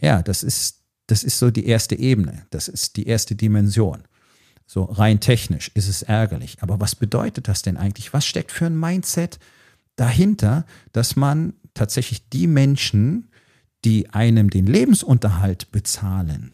Ja, 0.00 0.22
das 0.22 0.42
ist, 0.42 0.82
das 1.06 1.24
ist 1.24 1.38
so 1.38 1.50
die 1.50 1.66
erste 1.66 1.98
Ebene. 1.98 2.46
Das 2.50 2.68
ist 2.68 2.96
die 2.96 3.06
erste 3.06 3.34
Dimension. 3.34 4.04
So 4.66 4.84
rein 4.84 5.20
technisch 5.20 5.70
ist 5.74 5.88
es 5.88 6.02
ärgerlich. 6.02 6.58
Aber 6.60 6.80
was 6.80 6.94
bedeutet 6.94 7.48
das 7.48 7.62
denn 7.62 7.76
eigentlich? 7.76 8.12
Was 8.12 8.26
steckt 8.26 8.52
für 8.52 8.66
ein 8.66 8.78
Mindset 8.78 9.38
dahinter, 9.96 10.64
dass 10.92 11.16
man 11.16 11.54
tatsächlich 11.74 12.28
die 12.28 12.46
Menschen, 12.46 13.30
die 13.84 14.10
einem 14.10 14.50
den 14.50 14.66
Lebensunterhalt 14.66 15.72
bezahlen, 15.72 16.52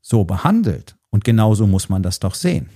so 0.00 0.24
behandelt, 0.24 0.96
und 1.10 1.24
genauso 1.24 1.66
muss 1.66 1.88
man 1.88 2.02
das 2.02 2.20
doch 2.20 2.34
sehen. 2.34 2.70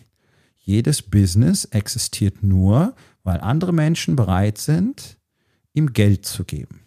Jedes 0.59 1.03
Business 1.03 1.67
existiert 1.67 2.43
nur, 2.43 2.95
weil 3.23 3.41
andere 3.41 3.73
Menschen 3.73 4.17
bereit 4.17 4.59
sind, 4.59 5.19
ihm 5.73 5.93
Geld 5.93 6.27
zu 6.27 6.45
geben. 6.45 6.81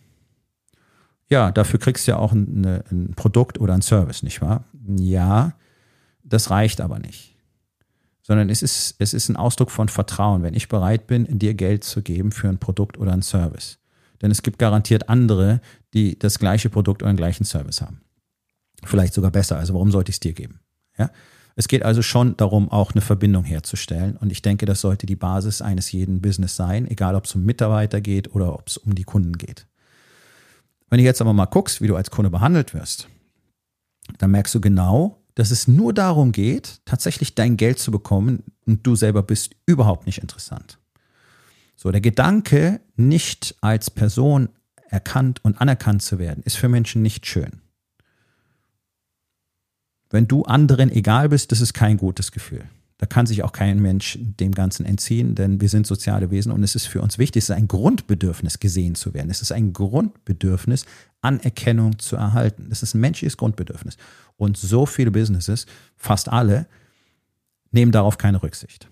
Ja, 1.29 1.51
dafür 1.51 1.79
kriegst 1.79 2.07
du 2.07 2.11
ja 2.11 2.17
auch 2.17 2.31
ein, 2.31 2.65
ein 2.65 3.13
Produkt 3.15 3.59
oder 3.59 3.73
ein 3.73 3.81
Service, 3.81 4.23
nicht 4.23 4.41
wahr? 4.41 4.63
Ja, 4.97 5.53
das 6.23 6.49
reicht 6.49 6.81
aber 6.81 6.99
nicht. 6.99 7.35
Sondern 8.21 8.49
es 8.49 8.61
ist, 8.61 8.95
es 8.99 9.13
ist 9.13 9.29
ein 9.29 9.35
Ausdruck 9.35 9.71
von 9.71 9.89
Vertrauen, 9.89 10.43
wenn 10.43 10.53
ich 10.53 10.67
bereit 10.67 11.07
bin, 11.07 11.39
dir 11.39 11.53
Geld 11.53 11.83
zu 11.83 12.01
geben 12.01 12.31
für 12.31 12.49
ein 12.49 12.57
Produkt 12.57 12.97
oder 12.97 13.13
ein 13.13 13.21
Service. 13.21 13.79
Denn 14.21 14.31
es 14.31 14.41
gibt 14.41 14.59
garantiert 14.59 15.09
andere, 15.09 15.61
die 15.93 16.17
das 16.17 16.39
gleiche 16.39 16.69
Produkt 16.69 17.03
oder 17.03 17.11
den 17.11 17.17
gleichen 17.17 17.45
Service 17.45 17.81
haben. 17.81 18.01
Vielleicht 18.83 19.13
sogar 19.13 19.31
besser. 19.31 19.57
Also 19.57 19.73
warum 19.73 19.91
sollte 19.91 20.09
ich 20.09 20.15
es 20.15 20.19
dir 20.19 20.33
geben? 20.33 20.59
Ja? 20.97 21.09
Es 21.55 21.67
geht 21.67 21.83
also 21.83 22.01
schon 22.01 22.37
darum, 22.37 22.69
auch 22.71 22.91
eine 22.91 23.01
Verbindung 23.01 23.43
herzustellen. 23.43 24.15
Und 24.17 24.31
ich 24.31 24.41
denke, 24.41 24.65
das 24.65 24.81
sollte 24.81 25.05
die 25.05 25.15
Basis 25.15 25.61
eines 25.61 25.91
jeden 25.91 26.21
Business 26.21 26.55
sein, 26.55 26.89
egal 26.89 27.15
ob 27.15 27.25
es 27.25 27.35
um 27.35 27.43
Mitarbeiter 27.43 27.99
geht 28.01 28.33
oder 28.33 28.53
ob 28.53 28.67
es 28.67 28.77
um 28.77 28.93
die 28.93 29.03
Kunden 29.03 29.37
geht. 29.37 29.67
Wenn 30.89 30.99
du 30.99 31.03
jetzt 31.03 31.21
aber 31.21 31.33
mal 31.33 31.45
guckst, 31.45 31.81
wie 31.81 31.87
du 31.87 31.95
als 31.95 32.11
Kunde 32.11 32.29
behandelt 32.29 32.73
wirst, 32.73 33.07
dann 34.17 34.31
merkst 34.31 34.55
du 34.55 34.61
genau, 34.61 35.21
dass 35.35 35.51
es 35.51 35.67
nur 35.67 35.93
darum 35.93 36.31
geht, 36.31 36.79
tatsächlich 36.85 37.35
dein 37.35 37.57
Geld 37.57 37.79
zu 37.79 37.91
bekommen 37.91 38.43
und 38.65 38.87
du 38.87 38.95
selber 38.95 39.21
bist 39.21 39.55
überhaupt 39.65 40.05
nicht 40.05 40.19
interessant. 40.19 40.79
So, 41.75 41.91
der 41.91 42.01
Gedanke, 42.01 42.81
nicht 42.95 43.55
als 43.61 43.91
Person 43.91 44.49
erkannt 44.89 45.43
und 45.43 45.61
anerkannt 45.61 46.01
zu 46.01 46.17
werden, 46.17 46.41
ist 46.43 46.57
für 46.57 46.69
Menschen 46.69 47.01
nicht 47.01 47.25
schön. 47.27 47.61
Wenn 50.09 50.27
du 50.27 50.43
anderen 50.43 50.89
egal 50.89 51.29
bist, 51.29 51.51
das 51.51 51.61
ist 51.61 51.73
kein 51.73 51.97
gutes 51.97 52.31
Gefühl. 52.31 52.67
Da 52.99 53.05
kann 53.05 53.27
sich 53.27 53.43
auch 53.43 53.51
kein 53.51 53.79
Mensch 53.79 54.17
dem 54.19 54.53
Ganzen 54.53 54.85
entziehen, 54.85 55.35
denn 55.35 55.61
wir 55.61 55.69
sind 55.69 55.85
soziale 55.85 56.31
Wesen 56.31 56.51
und 56.51 56.63
es 56.63 56.73
ist 56.73 56.87
für 56.87 57.01
uns 57.01 57.19
wichtig, 57.19 57.43
es 57.43 57.49
ist 57.49 57.55
ein 57.55 57.67
Grundbedürfnis, 57.67 58.59
gesehen 58.59 58.95
zu 58.95 59.13
werden. 59.13 59.29
Es 59.29 59.41
ist 59.41 59.51
ein 59.51 59.71
Grundbedürfnis, 59.71 60.85
Anerkennung 61.21 61.99
zu 61.99 62.15
erhalten. 62.15 62.67
Das 62.69 62.81
ist 62.81 62.95
ein 62.95 63.01
menschliches 63.01 63.37
Grundbedürfnis. 63.37 63.97
Und 64.35 64.57
so 64.57 64.85
viele 64.87 65.11
Businesses, 65.11 65.67
fast 65.95 66.29
alle, 66.29 66.65
nehmen 67.71 67.91
darauf 67.91 68.17
keine 68.17 68.41
Rücksicht. 68.41 68.89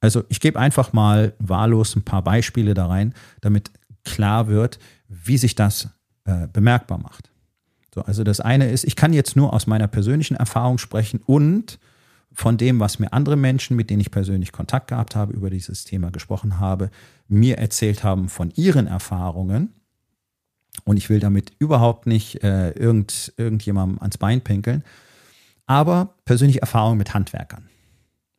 Also 0.00 0.24
ich 0.28 0.40
gebe 0.40 0.58
einfach 0.58 0.92
mal 0.92 1.34
wahllos 1.38 1.94
ein 1.94 2.02
paar 2.02 2.22
Beispiele 2.22 2.72
da 2.74 2.86
rein, 2.86 3.14
damit 3.40 3.70
klar 4.04 4.48
wird, 4.48 4.78
wie 5.08 5.36
sich 5.38 5.54
das 5.54 5.88
äh, 6.24 6.48
bemerkbar 6.48 6.98
macht. 6.98 7.30
So, 7.94 8.00
also 8.02 8.24
das 8.24 8.40
eine 8.40 8.70
ist, 8.70 8.84
ich 8.84 8.96
kann 8.96 9.12
jetzt 9.12 9.36
nur 9.36 9.52
aus 9.52 9.66
meiner 9.66 9.86
persönlichen 9.86 10.36
Erfahrung 10.36 10.78
sprechen 10.78 11.20
und 11.24 11.78
von 12.34 12.56
dem, 12.56 12.80
was 12.80 12.98
mir 12.98 13.12
andere 13.12 13.36
Menschen, 13.36 13.76
mit 13.76 13.90
denen 13.90 14.00
ich 14.00 14.10
persönlich 14.10 14.52
Kontakt 14.52 14.88
gehabt 14.88 15.16
habe, 15.16 15.32
über 15.32 15.50
dieses 15.50 15.84
Thema 15.84 16.10
gesprochen 16.10 16.60
habe, 16.60 16.90
mir 17.28 17.58
erzählt 17.58 18.04
haben 18.04 18.28
von 18.28 18.50
ihren 18.54 18.86
Erfahrungen. 18.86 19.74
Und 20.84 20.96
ich 20.96 21.10
will 21.10 21.20
damit 21.20 21.52
überhaupt 21.58 22.06
nicht 22.06 22.42
äh, 22.42 22.70
irgend, 22.70 23.34
irgendjemandem 23.36 23.98
ans 24.00 24.16
Bein 24.16 24.40
pinkeln, 24.40 24.84
aber 25.66 26.14
persönliche 26.24 26.62
Erfahrungen 26.62 26.98
mit 26.98 27.12
Handwerkern. 27.12 27.68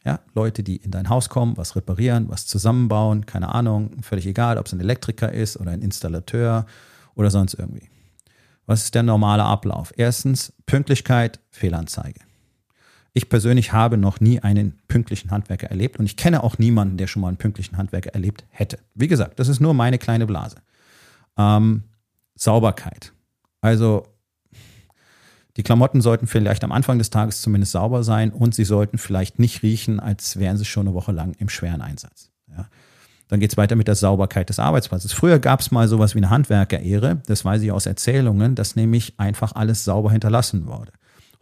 Ja, 0.03 0.19
Leute, 0.33 0.63
die 0.63 0.77
in 0.77 0.91
dein 0.91 1.09
Haus 1.09 1.29
kommen, 1.29 1.55
was 1.55 1.75
reparieren, 1.75 2.27
was 2.27 2.45
zusammenbauen, 2.45 3.25
keine 3.25 3.53
Ahnung, 3.53 4.01
völlig 4.01 4.25
egal, 4.25 4.57
ob 4.57 4.65
es 4.65 4.73
ein 4.73 4.81
Elektriker 4.81 5.31
ist 5.31 5.57
oder 5.57 5.71
ein 5.71 5.81
Installateur 5.81 6.65
oder 7.15 7.31
sonst 7.31 7.53
irgendwie. 7.53 7.87
Was 8.65 8.83
ist 8.83 8.95
der 8.95 9.03
normale 9.03 9.43
Ablauf? 9.43 9.93
Erstens 9.95 10.53
Pünktlichkeit, 10.65 11.39
Fehlanzeige. 11.51 12.19
Ich 13.13 13.29
persönlich 13.29 13.73
habe 13.73 13.97
noch 13.97 14.19
nie 14.19 14.39
einen 14.39 14.79
pünktlichen 14.87 15.29
Handwerker 15.29 15.69
erlebt 15.69 15.99
und 15.99 16.05
ich 16.05 16.17
kenne 16.17 16.43
auch 16.43 16.57
niemanden, 16.57 16.97
der 16.97 17.07
schon 17.07 17.21
mal 17.21 17.27
einen 17.27 17.37
pünktlichen 17.37 17.77
Handwerker 17.77 18.13
erlebt 18.13 18.43
hätte. 18.49 18.79
Wie 18.95 19.07
gesagt, 19.07 19.39
das 19.39 19.47
ist 19.47 19.59
nur 19.59 19.75
meine 19.75 19.99
kleine 19.99 20.25
Blase. 20.25 20.57
Ähm, 21.37 21.83
Sauberkeit. 22.35 23.13
Also 23.61 24.07
die 25.55 25.63
Klamotten 25.63 26.01
sollten 26.01 26.25
vielleicht 26.25 26.63
am 26.63 26.71
Anfang 26.71 26.97
des 26.97 27.11
Tages 27.11 27.41
zumindest 27.41 27.73
sauber 27.73 28.03
sein 28.03 28.31
und 28.31 28.55
sie 28.55 28.65
sollten 28.65 28.97
vielleicht 28.97 29.37
nicht 29.37 29.61
riechen, 29.61 29.99
als 29.99 30.39
wären 30.39 30.57
sie 30.57 30.65
schon 30.65 30.87
eine 30.87 30.95
Woche 30.95 31.11
lang 31.11 31.33
im 31.37 31.49
schweren 31.49 31.81
Einsatz. 31.81 32.31
Ja. 32.49 32.67
Dann 33.27 33.39
geht 33.39 33.51
es 33.51 33.57
weiter 33.57 33.75
mit 33.75 33.87
der 33.87 33.95
Sauberkeit 33.95 34.49
des 34.49 34.57
Arbeitsplatzes. 34.57 35.13
Früher 35.13 35.37
gab 35.37 35.59
es 35.59 35.69
mal 35.69 35.87
sowas 35.87 36.15
wie 36.15 36.19
eine 36.19 36.31
Handwerkerehre, 36.31 37.21
das 37.27 37.45
weiß 37.45 37.61
ich 37.61 37.71
aus 37.71 37.85
Erzählungen, 37.85 38.55
dass 38.55 38.75
nämlich 38.75 39.19
einfach 39.19 39.53
alles 39.53 39.85
sauber 39.85 40.11
hinterlassen 40.11 40.65
wurde. 40.65 40.91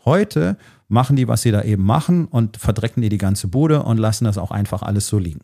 Heute 0.04 0.58
machen 0.92 1.16
die, 1.16 1.28
was 1.28 1.42
sie 1.42 1.52
da 1.52 1.64
eben 1.64 1.84
machen 1.84 2.26
und 2.26 2.58
verdrecken 2.58 3.02
die 3.02 3.10
die 3.10 3.18
ganze 3.18 3.48
Bude 3.48 3.84
und 3.84 3.98
lassen 3.98 4.26
das 4.26 4.38
auch 4.38 4.52
einfach 4.52 4.82
alles 4.82 5.08
so 5.08 5.18
liegen. 5.18 5.42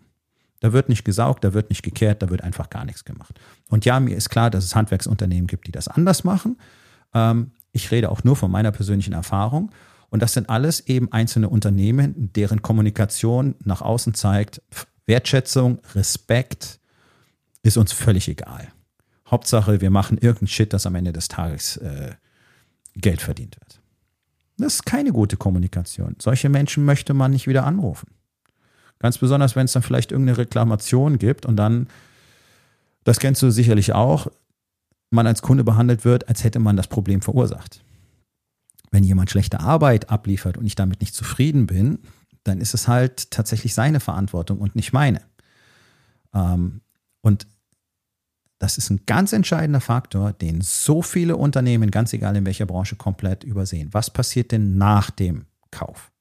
Da 0.60 0.74
wird 0.74 0.89
nicht 0.89 1.06
gesaugt, 1.06 1.44
da 1.44 1.54
wird 1.54 1.70
nicht 1.70 1.84
gekehrt, 1.84 2.22
da 2.22 2.30
wird 2.30 2.42
einfach 2.42 2.70
gar 2.70 2.84
nichts 2.84 3.06
gemacht. 3.06 3.39
Und 3.70 3.86
ja, 3.86 4.00
mir 4.00 4.16
ist 4.16 4.30
klar, 4.30 4.50
dass 4.50 4.66
es 4.66 4.75
Handwerksunternehmen 4.75 5.48
gibt, 5.48 5.68
die 5.68 5.72
das 5.72 5.88
anders 5.88 6.24
machen. 6.24 6.58
Ähm, 7.13 7.51
ich 7.72 7.92
rede 7.92 8.10
auch 8.10 8.24
nur 8.24 8.36
von 8.36 8.51
meiner 8.51 8.72
persönlichen 8.72 9.13
Erfahrung. 9.13 9.72
Und 10.10 10.22
das 10.22 10.34
sind 10.34 10.50
alles 10.50 10.82
eben 10.88 11.12
einzelne 11.12 11.50
Unternehmen, 11.50 12.32
deren 12.34 12.62
Kommunikation 12.62 13.56
nach 13.63 13.82
außen 13.82 14.13
zeigt, 14.13 14.62
Wertschätzung, 15.06 15.80
Respekt 15.96 16.80
ist 17.62 17.77
uns 17.77 17.94
völlig 17.94 18.27
egal. 18.27 18.68
Hauptsache, 19.30 19.82
wir 19.82 19.92
machen 19.92 20.18
irgendeinen 20.18 20.48
Shit, 20.48 20.74
dass 20.74 20.86
am 20.86 20.96
Ende 20.96 21.13
des 21.13 21.27
Tages 21.27 21.77
äh, 21.77 22.12
Geld 22.96 23.22
verdient 23.22 23.58
wird. 23.60 23.80
Das 24.58 24.76
ist 24.76 24.86
keine 24.86 25.12
gute 25.12 25.38
Kommunikation. 25.38 26.16
Solche 26.20 26.50
Menschen 26.50 26.84
möchte 26.84 27.14
man 27.14 27.32
nicht 27.32 27.48
wieder 27.48 27.66
anrufen. 27.66 28.08
Ganz 29.00 29.20
besonders, 29.20 29.56
wenn 29.56 29.66
es 29.66 29.74
dann 29.74 29.84
vielleicht 29.84 30.12
irgendeine 30.12 30.40
Reklamation 30.40 31.20
gibt 31.20 31.46
und 31.46 31.56
dann, 31.56 31.88
das 33.04 33.20
kennst 33.20 33.42
du 33.44 33.52
sicherlich 33.52 33.94
auch, 33.94 34.28
man 35.12 35.28
als 35.28 35.42
Kunde 35.42 35.64
behandelt 35.64 36.04
wird, 36.04 36.28
als 36.28 36.44
hätte 36.44 36.60
man 36.60 36.76
das 36.76 36.88
Problem 36.88 37.22
verursacht. 37.22 37.84
Wenn 38.90 39.04
jemand 39.04 39.30
schlechte 39.30 39.60
Arbeit 39.60 40.10
abliefert 40.10 40.58
und 40.58 40.66
ich 40.66 40.76
damit 40.76 41.02
nicht 41.02 41.14
zufrieden 41.14 41.68
bin, 41.68 42.00
dann 42.44 42.60
ist 42.60 42.74
es 42.74 42.88
halt 42.88 43.30
tatsächlich 43.32 43.74
seine 43.74 44.00
Verantwortung 44.00 44.58
und 44.60 44.76
nicht 44.76 44.94
meine. 44.94 45.22
Ähm, 46.34 46.82
und 47.22 47.48
das 48.60 48.78
ist 48.78 48.90
ein 48.90 49.02
ganz 49.06 49.34
entscheidender 49.34 49.82
Faktor, 49.82 50.34
den 50.34 50.62
so 50.62 51.02
viele 51.02 51.38
Unternehmen, 51.38 51.92
ganz 51.92 52.14
egal 52.14 52.36
in 52.36 52.46
welcher 52.46 52.66
Branche, 52.66 52.96
komplett 52.96 53.44
übersehen. 53.44 53.90
Was 53.92 54.10
passiert 54.10 54.52
denn 54.52 54.78
nach 54.78 55.12
dem 55.12 55.46
Kauf? 55.72 56.12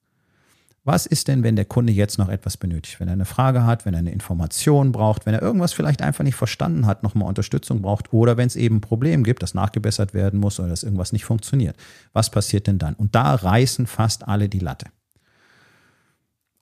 Was 0.85 1.05
ist 1.05 1.27
denn, 1.27 1.43
wenn 1.43 1.57
der 1.57 1.65
Kunde 1.65 1.93
jetzt 1.93 2.17
noch 2.17 2.29
etwas 2.29 2.57
benötigt? 2.57 3.01
Wenn 3.01 3.09
er 3.09 3.15
eine 3.15 3.25
Frage 3.25 3.65
hat, 3.67 3.87
wenn 3.87 3.95
er 3.95 3.99
eine 3.99 4.13
Information 4.13 4.93
braucht, 4.93 5.27
wenn 5.27 5.35
er 5.35 5.43
irgendwas 5.43 5.73
vielleicht 5.73 6.01
einfach 6.01 6.23
nicht 6.23 6.37
verstanden 6.37 6.87
hat, 6.87 7.03
nochmal 7.03 7.27
Unterstützung 7.27 7.83
braucht 7.83 8.13
oder 8.13 8.37
wenn 8.37 8.47
es 8.47 8.55
eben 8.55 8.77
ein 8.77 8.81
Problem 8.81 9.25
gibt, 9.25 9.43
das 9.43 9.53
nachgebessert 9.53 10.15
werden 10.15 10.39
muss 10.39 10.61
oder 10.61 10.69
dass 10.69 10.85
irgendwas 10.85 11.13
nicht 11.13 11.25
funktioniert. 11.25 11.77
Was 12.13 12.31
passiert 12.31 12.69
denn 12.69 12.79
dann? 12.79 12.95
Und 12.95 13.17
da 13.17 13.35
reißen 13.35 13.89
fast 13.89 14.29
alle 14.29 14.49
die 14.49 14.61
Latte. 14.61 14.87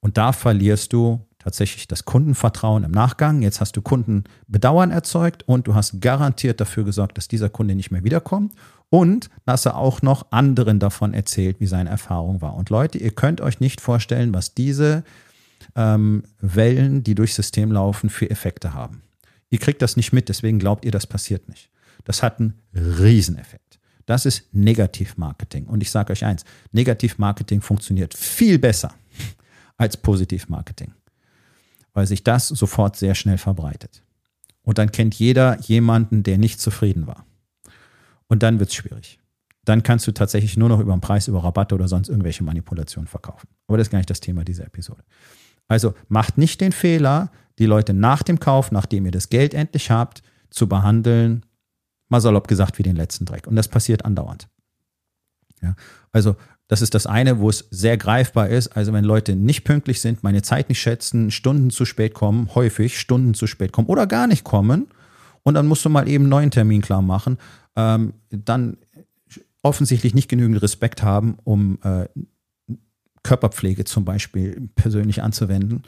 Und 0.00 0.16
da 0.16 0.32
verlierst 0.32 0.94
du 0.94 1.26
tatsächlich 1.44 1.86
das 1.86 2.04
Kundenvertrauen 2.04 2.84
im 2.84 2.90
Nachgang. 2.90 3.42
Jetzt 3.42 3.60
hast 3.60 3.76
du 3.76 3.82
Kundenbedauern 3.82 4.90
erzeugt 4.90 5.42
und 5.46 5.66
du 5.66 5.74
hast 5.74 6.00
garantiert 6.00 6.60
dafür 6.60 6.84
gesorgt, 6.84 7.18
dass 7.18 7.28
dieser 7.28 7.50
Kunde 7.50 7.74
nicht 7.74 7.90
mehr 7.90 8.02
wiederkommt. 8.02 8.52
Und 8.90 9.28
dass 9.44 9.66
er 9.66 9.76
auch 9.76 10.02
noch 10.02 10.26
anderen 10.30 10.78
davon 10.78 11.14
erzählt, 11.14 11.60
wie 11.60 11.66
seine 11.66 11.90
Erfahrung 11.90 12.40
war. 12.40 12.54
Und 12.54 12.70
Leute, 12.70 12.98
ihr 12.98 13.10
könnt 13.10 13.40
euch 13.40 13.60
nicht 13.60 13.80
vorstellen, 13.80 14.32
was 14.32 14.54
diese 14.54 15.04
ähm, 15.74 16.22
Wellen, 16.40 17.02
die 17.02 17.14
durchs 17.14 17.34
System 17.34 17.72
laufen, 17.72 18.08
für 18.08 18.30
Effekte 18.30 18.72
haben. 18.72 19.02
Ihr 19.50 19.58
kriegt 19.58 19.82
das 19.82 19.96
nicht 19.96 20.12
mit, 20.12 20.28
deswegen 20.28 20.58
glaubt 20.58 20.84
ihr, 20.84 20.92
das 20.92 21.06
passiert 21.06 21.48
nicht. 21.48 21.70
Das 22.04 22.22
hat 22.22 22.40
einen 22.40 22.54
Rieseneffekt. 22.74 23.80
Das 24.06 24.26
ist 24.26 24.44
Negativmarketing. 24.52 25.66
Und 25.66 25.82
ich 25.82 25.90
sage 25.90 26.12
euch 26.12 26.24
eins, 26.24 26.44
Negativmarketing 26.72 27.62
funktioniert 27.62 28.14
viel 28.14 28.58
besser 28.58 28.94
als 29.76 29.96
Positivmarketing, 29.96 30.92
weil 31.94 32.06
sich 32.06 32.22
das 32.24 32.48
sofort 32.48 32.96
sehr 32.96 33.14
schnell 33.14 33.38
verbreitet. 33.38 34.02
Und 34.62 34.78
dann 34.78 34.92
kennt 34.92 35.14
jeder 35.14 35.58
jemanden, 35.60 36.22
der 36.22 36.38
nicht 36.38 36.60
zufrieden 36.60 37.06
war. 37.06 37.24
Und 38.26 38.42
dann 38.42 38.58
wird 38.58 38.70
es 38.70 38.74
schwierig. 38.74 39.18
Dann 39.64 39.82
kannst 39.82 40.06
du 40.06 40.12
tatsächlich 40.12 40.56
nur 40.56 40.68
noch 40.68 40.80
über 40.80 40.92
den 40.92 41.00
Preis, 41.00 41.28
über 41.28 41.42
Rabatte 41.42 41.74
oder 41.74 41.88
sonst 41.88 42.08
irgendwelche 42.08 42.44
Manipulationen 42.44 43.06
verkaufen. 43.06 43.48
Aber 43.66 43.78
das 43.78 43.86
ist 43.86 43.90
gar 43.90 43.98
nicht 43.98 44.10
das 44.10 44.20
Thema 44.20 44.44
dieser 44.44 44.66
Episode. 44.66 45.02
Also 45.68 45.94
macht 46.08 46.36
nicht 46.36 46.60
den 46.60 46.72
Fehler, 46.72 47.30
die 47.58 47.66
Leute 47.66 47.94
nach 47.94 48.22
dem 48.22 48.40
Kauf, 48.40 48.72
nachdem 48.72 49.06
ihr 49.06 49.12
das 49.12 49.30
Geld 49.30 49.54
endlich 49.54 49.90
habt, 49.90 50.22
zu 50.50 50.68
behandeln, 50.68 51.46
mal 52.08 52.20
salopp 52.20 52.48
gesagt, 52.48 52.78
wie 52.78 52.82
den 52.82 52.96
letzten 52.96 53.24
Dreck. 53.24 53.46
Und 53.46 53.56
das 53.56 53.68
passiert 53.68 54.04
andauernd. 54.04 54.48
Ja, 55.62 55.76
also 56.12 56.36
das 56.68 56.80
ist 56.80 56.94
das 56.94 57.06
eine, 57.06 57.40
wo 57.40 57.50
es 57.50 57.66
sehr 57.70 57.96
greifbar 57.96 58.48
ist. 58.48 58.68
Also 58.68 58.92
wenn 58.92 59.04
Leute 59.04 59.36
nicht 59.36 59.64
pünktlich 59.64 60.00
sind, 60.00 60.22
meine 60.22 60.42
Zeit 60.42 60.68
nicht 60.68 60.80
schätzen, 60.80 61.30
Stunden 61.30 61.70
zu 61.70 61.84
spät 61.84 62.14
kommen, 62.14 62.54
häufig 62.54 62.98
Stunden 62.98 63.34
zu 63.34 63.46
spät 63.46 63.72
kommen 63.72 63.88
oder 63.88 64.06
gar 64.06 64.26
nicht 64.26 64.44
kommen 64.44 64.88
und 65.42 65.54
dann 65.54 65.66
musst 65.66 65.84
du 65.84 65.90
mal 65.90 66.08
eben 66.08 66.24
einen 66.24 66.30
neuen 66.30 66.50
Termin 66.50 66.80
klar 66.80 67.02
machen, 67.02 67.38
ähm, 67.76 68.14
dann 68.30 68.78
offensichtlich 69.62 70.14
nicht 70.14 70.28
genügend 70.28 70.62
Respekt 70.62 71.02
haben, 71.02 71.38
um 71.44 71.78
äh, 71.82 72.06
Körperpflege 73.22 73.84
zum 73.84 74.04
Beispiel 74.04 74.68
persönlich 74.74 75.22
anzuwenden, 75.22 75.82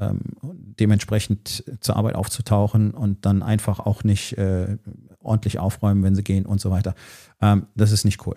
ähm, 0.00 0.20
dementsprechend 0.42 1.64
zur 1.80 1.96
Arbeit 1.96 2.14
aufzutauchen 2.14 2.92
und 2.92 3.24
dann 3.26 3.42
einfach 3.42 3.80
auch 3.80 4.04
nicht 4.04 4.36
äh, 4.38 4.78
ordentlich 5.20 5.58
aufräumen, 5.58 6.02
wenn 6.02 6.14
sie 6.14 6.24
gehen 6.24 6.46
und 6.46 6.60
so 6.60 6.70
weiter. 6.70 6.94
Ähm, 7.40 7.66
das 7.74 7.92
ist 7.92 8.04
nicht 8.04 8.26
cool. 8.26 8.36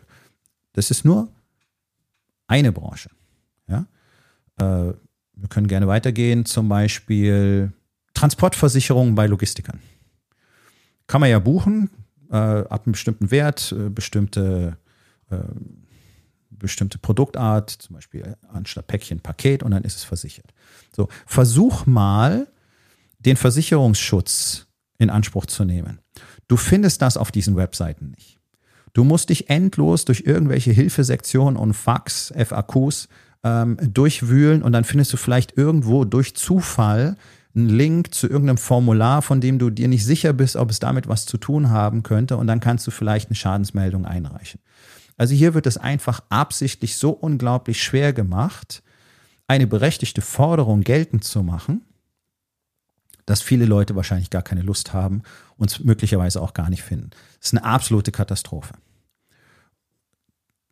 Das 0.73 0.91
ist 0.91 1.05
nur 1.05 1.29
eine 2.51 2.71
Branche. 2.71 3.09
Ja? 3.67 3.85
Äh, 4.57 4.93
wir 5.35 5.47
können 5.49 5.67
gerne 5.67 5.87
weitergehen, 5.87 6.45
zum 6.45 6.67
Beispiel 6.69 7.71
Transportversicherungen 8.13 9.15
bei 9.15 9.25
Logistikern. 9.25 9.79
Kann 11.07 11.21
man 11.21 11.29
ja 11.29 11.39
buchen, 11.39 11.89
äh, 12.29 12.35
ab 12.35 12.83
einem 12.85 12.91
bestimmten 12.91 13.31
Wert, 13.31 13.71
äh, 13.71 13.89
bestimmte, 13.89 14.77
äh, 15.29 15.37
bestimmte 16.49 16.97
Produktart, 16.97 17.69
zum 17.69 17.95
Beispiel 17.95 18.35
anstatt 18.49 18.87
Päckchen 18.87 19.21
Paket 19.21 19.63
und 19.63 19.71
dann 19.71 19.83
ist 19.83 19.95
es 19.95 20.03
versichert. 20.03 20.53
So, 20.95 21.07
versuch 21.25 21.85
mal, 21.85 22.47
den 23.19 23.37
Versicherungsschutz 23.37 24.67
in 24.97 25.09
Anspruch 25.09 25.45
zu 25.45 25.63
nehmen. 25.63 25.99
Du 26.47 26.57
findest 26.57 27.01
das 27.01 27.15
auf 27.17 27.31
diesen 27.31 27.55
Webseiten 27.55 28.11
nicht. 28.11 28.40
Du 28.93 29.03
musst 29.03 29.29
dich 29.29 29.49
endlos 29.49 30.05
durch 30.05 30.23
irgendwelche 30.25 30.71
Hilfesektionen 30.71 31.57
und 31.57 31.73
Fax, 31.73 32.33
FAQs 32.35 33.07
ähm, 33.43 33.77
durchwühlen 33.81 34.61
und 34.61 34.71
dann 34.73 34.83
findest 34.83 35.13
du 35.13 35.17
vielleicht 35.17 35.57
irgendwo 35.57 36.05
durch 36.05 36.35
Zufall 36.35 37.15
einen 37.55 37.69
Link 37.69 38.13
zu 38.13 38.27
irgendeinem 38.27 38.57
Formular, 38.57 39.21
von 39.21 39.41
dem 39.41 39.59
du 39.59 39.69
dir 39.69 39.87
nicht 39.87 40.05
sicher 40.05 40.33
bist, 40.33 40.55
ob 40.55 40.69
es 40.69 40.79
damit 40.79 41.07
was 41.07 41.25
zu 41.25 41.37
tun 41.37 41.69
haben 41.69 42.03
könnte 42.03 42.37
und 42.37 42.47
dann 42.47 42.59
kannst 42.59 42.87
du 42.87 42.91
vielleicht 42.91 43.29
eine 43.29 43.35
Schadensmeldung 43.35 44.05
einreichen. 44.05 44.59
Also 45.17 45.35
hier 45.35 45.53
wird 45.53 45.67
es 45.67 45.77
einfach 45.77 46.21
absichtlich 46.29 46.95
so 46.97 47.11
unglaublich 47.11 47.81
schwer 47.83 48.13
gemacht, 48.13 48.83
eine 49.47 49.67
berechtigte 49.67 50.21
Forderung 50.21 50.81
geltend 50.81 51.23
zu 51.23 51.43
machen, 51.43 51.81
dass 53.31 53.41
viele 53.41 53.63
Leute 53.63 53.95
wahrscheinlich 53.95 54.29
gar 54.29 54.41
keine 54.41 54.61
Lust 54.61 54.91
haben 54.91 55.23
und 55.55 55.71
es 55.71 55.79
möglicherweise 55.79 56.41
auch 56.41 56.53
gar 56.53 56.69
nicht 56.69 56.83
finden. 56.83 57.11
Das 57.39 57.47
ist 57.47 57.53
eine 57.53 57.63
absolute 57.63 58.11
Katastrophe. 58.11 58.73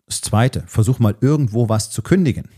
Das 0.05 0.19
Zweite, 0.19 0.63
versuch 0.67 0.99
mal 0.99 1.15
irgendwo 1.21 1.69
was 1.69 1.89
zu 1.89 2.01
kündigen. 2.01 2.49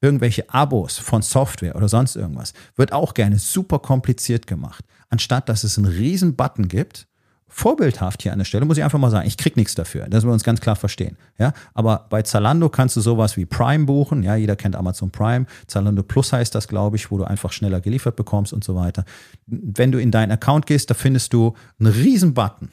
Irgendwelche 0.00 0.48
Abos 0.50 0.98
von 0.98 1.22
Software 1.22 1.74
oder 1.74 1.88
sonst 1.88 2.14
irgendwas 2.14 2.52
wird 2.76 2.92
auch 2.92 3.12
gerne 3.12 3.40
super 3.40 3.80
kompliziert 3.80 4.46
gemacht. 4.46 4.84
Anstatt 5.08 5.48
dass 5.48 5.64
es 5.64 5.78
einen 5.78 5.88
riesen 5.88 6.36
Button 6.36 6.68
gibt, 6.68 7.08
vorbildhaft 7.54 8.22
hier 8.22 8.32
an 8.32 8.38
der 8.38 8.44
Stelle, 8.44 8.64
muss 8.64 8.78
ich 8.78 8.82
einfach 8.82 8.98
mal 8.98 9.12
sagen, 9.12 9.28
ich 9.28 9.36
krieg 9.36 9.56
nichts 9.56 9.76
dafür, 9.76 10.08
dass 10.08 10.24
wir 10.24 10.32
uns 10.32 10.42
ganz 10.42 10.60
klar 10.60 10.74
verstehen. 10.74 11.16
Ja, 11.38 11.52
aber 11.72 12.06
bei 12.10 12.22
Zalando 12.22 12.68
kannst 12.68 12.96
du 12.96 13.00
sowas 13.00 13.36
wie 13.36 13.46
Prime 13.46 13.84
buchen. 13.84 14.24
Ja, 14.24 14.34
jeder 14.34 14.56
kennt 14.56 14.74
Amazon 14.74 15.10
Prime. 15.10 15.46
Zalando 15.68 16.02
Plus 16.02 16.32
heißt 16.32 16.52
das, 16.52 16.66
glaube 16.66 16.96
ich, 16.96 17.12
wo 17.12 17.16
du 17.16 17.22
einfach 17.22 17.52
schneller 17.52 17.80
geliefert 17.80 18.16
bekommst 18.16 18.52
und 18.52 18.64
so 18.64 18.74
weiter. 18.74 19.04
Wenn 19.46 19.92
du 19.92 20.00
in 20.00 20.10
deinen 20.10 20.32
Account 20.32 20.66
gehst, 20.66 20.90
da 20.90 20.94
findest 20.94 21.32
du 21.32 21.54
einen 21.78 21.92
riesen 21.92 22.34
Button. 22.34 22.70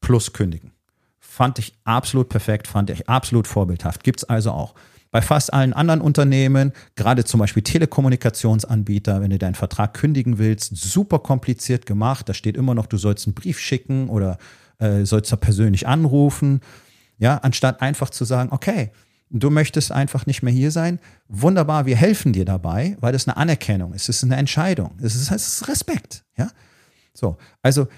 Plus 0.00 0.32
kündigen. 0.32 0.70
Fand 1.18 1.58
ich 1.58 1.74
absolut 1.82 2.28
perfekt, 2.28 2.68
fand 2.68 2.90
ich 2.90 3.08
absolut 3.08 3.48
vorbildhaft. 3.48 4.04
Gibt 4.04 4.20
es 4.20 4.28
also 4.28 4.52
auch. 4.52 4.74
Bei 5.16 5.22
fast 5.22 5.50
allen 5.54 5.72
anderen 5.72 6.02
Unternehmen, 6.02 6.72
gerade 6.94 7.24
zum 7.24 7.40
Beispiel 7.40 7.62
Telekommunikationsanbieter, 7.62 9.22
wenn 9.22 9.30
du 9.30 9.38
deinen 9.38 9.54
Vertrag 9.54 9.94
kündigen 9.94 10.36
willst, 10.36 10.76
super 10.76 11.20
kompliziert 11.20 11.86
gemacht. 11.86 12.28
Da 12.28 12.34
steht 12.34 12.54
immer 12.54 12.74
noch, 12.74 12.84
du 12.84 12.98
sollst 12.98 13.26
einen 13.26 13.32
Brief 13.32 13.58
schicken 13.58 14.10
oder 14.10 14.36
äh, 14.78 15.06
sollst 15.06 15.32
da 15.32 15.36
persönlich 15.36 15.88
anrufen. 15.88 16.60
Ja, 17.16 17.38
anstatt 17.38 17.80
einfach 17.80 18.10
zu 18.10 18.26
sagen, 18.26 18.50
okay, 18.52 18.90
du 19.30 19.48
möchtest 19.48 19.90
einfach 19.90 20.26
nicht 20.26 20.42
mehr 20.42 20.52
hier 20.52 20.70
sein. 20.70 21.00
Wunderbar, 21.28 21.86
wir 21.86 21.96
helfen 21.96 22.34
dir 22.34 22.44
dabei, 22.44 22.98
weil 23.00 23.14
das 23.14 23.26
eine 23.26 23.38
Anerkennung 23.38 23.94
ist. 23.94 24.10
Es 24.10 24.18
ist 24.18 24.24
eine 24.24 24.36
Entscheidung. 24.36 24.98
Es 25.00 25.14
ist, 25.16 25.30
es 25.30 25.46
ist 25.46 25.66
Respekt. 25.66 26.26
Ja, 26.36 26.50
so. 27.14 27.38
Also, 27.62 27.88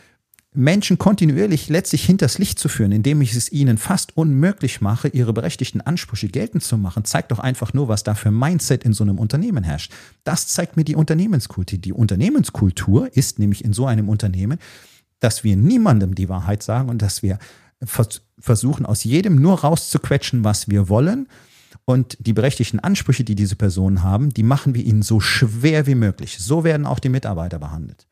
Menschen 0.55 0.97
kontinuierlich 0.97 1.69
letztlich 1.69 2.05
hinters 2.05 2.39
Licht 2.39 2.59
zu 2.59 2.69
führen, 2.69 2.91
indem 2.91 3.21
ich 3.21 3.35
es 3.35 3.53
ihnen 3.53 3.77
fast 3.77 4.17
unmöglich 4.17 4.81
mache, 4.81 5.09
ihre 5.09 5.35
berechtigten 5.35 5.83
Ansprüche 5.83 6.29
geltend 6.29 6.65
zu 6.65 6.79
machen, 6.79 7.05
zeigt 7.05 7.33
doch 7.33 7.39
einfach 7.39 7.75
nur, 7.75 7.89
was 7.89 8.03
da 8.03 8.15
für 8.15 8.31
Mindset 8.31 8.83
in 8.83 8.95
so 8.95 9.05
einem 9.05 9.19
Unternehmen 9.19 9.63
herrscht. 9.63 9.93
Das 10.25 10.49
zeigt 10.49 10.77
mir 10.77 10.85
die 10.85 10.97
Unternehmenskultur. 10.97 11.79
Die 11.79 11.93
Unternehmenskultur 11.93 13.15
ist 13.15 13.39
nämlich 13.39 13.63
in 13.63 13.75
so 13.75 13.87
einem 13.87 14.09
Unternehmen, 14.09 14.59
dass 15.21 15.45
wir 15.45 15.57
niemandem 15.57 16.15
die 16.15 16.29
Wahrheit 16.29 16.63
sagen 16.63 16.89
und 16.89 17.03
dass 17.03 17.23
wir 17.23 17.39
versuchen, 18.39 18.87
aus 18.87 19.05
jedem 19.05 19.37
nur 19.37 19.61
rauszuquetschen, 19.61 20.45
was 20.45 20.69
wir 20.69 20.89
wollen. 20.89 21.29
Und 21.85 22.17
die 22.21 22.33
berechtigten 22.33 22.81
Ansprüche, 22.81 23.23
die 23.23 23.35
diese 23.35 23.57
Personen 23.57 24.03
haben, 24.03 24.31
die 24.31 24.43
machen 24.43 24.75
wir 24.75 24.85
ihnen 24.85 25.03
so 25.03 25.21
schwer 25.21 25.87
wie 25.87 25.95
möglich. 25.95 26.39
So 26.39 26.65
werden 26.65 26.87
auch 26.87 26.99
die 26.99 27.11
Mitarbeiter 27.11 27.59
behandelt. 27.59 28.08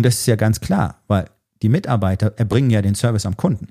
Und 0.00 0.06
das 0.06 0.14
ist 0.14 0.26
ja 0.26 0.36
ganz 0.36 0.60
klar, 0.60 1.02
weil 1.08 1.28
die 1.60 1.68
Mitarbeiter 1.68 2.32
erbringen 2.38 2.70
ja 2.70 2.80
den 2.80 2.94
Service 2.94 3.26
am 3.26 3.36
Kunden. 3.36 3.68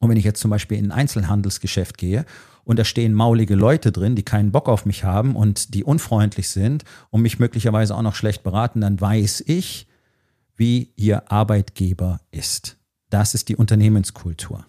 Und 0.00 0.10
wenn 0.10 0.16
ich 0.16 0.24
jetzt 0.24 0.40
zum 0.40 0.50
Beispiel 0.50 0.76
in 0.76 0.86
ein 0.86 0.98
Einzelhandelsgeschäft 0.98 1.98
gehe 1.98 2.26
und 2.64 2.80
da 2.80 2.84
stehen 2.84 3.14
maulige 3.14 3.54
Leute 3.54 3.92
drin, 3.92 4.16
die 4.16 4.24
keinen 4.24 4.50
Bock 4.50 4.68
auf 4.68 4.86
mich 4.86 5.04
haben 5.04 5.36
und 5.36 5.72
die 5.72 5.84
unfreundlich 5.84 6.48
sind 6.48 6.82
und 7.10 7.22
mich 7.22 7.38
möglicherweise 7.38 7.94
auch 7.94 8.02
noch 8.02 8.16
schlecht 8.16 8.42
beraten, 8.42 8.80
dann 8.80 9.00
weiß 9.00 9.44
ich, 9.46 9.86
wie 10.56 10.92
ihr 10.96 11.30
Arbeitgeber 11.30 12.22
ist. 12.32 12.76
Das 13.08 13.34
ist 13.34 13.48
die 13.48 13.54
Unternehmenskultur. 13.54 14.66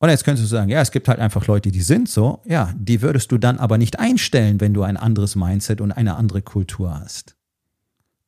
Und 0.00 0.08
jetzt 0.08 0.24
könntest 0.24 0.50
du 0.50 0.56
sagen, 0.56 0.72
ja, 0.72 0.80
es 0.80 0.90
gibt 0.90 1.06
halt 1.06 1.20
einfach 1.20 1.46
Leute, 1.46 1.70
die 1.70 1.82
sind 1.82 2.08
so. 2.08 2.42
Ja, 2.46 2.74
die 2.76 3.00
würdest 3.00 3.30
du 3.30 3.38
dann 3.38 3.60
aber 3.60 3.78
nicht 3.78 4.00
einstellen, 4.00 4.60
wenn 4.60 4.74
du 4.74 4.82
ein 4.82 4.96
anderes 4.96 5.36
Mindset 5.36 5.80
und 5.80 5.92
eine 5.92 6.16
andere 6.16 6.42
Kultur 6.42 6.98
hast 6.98 7.36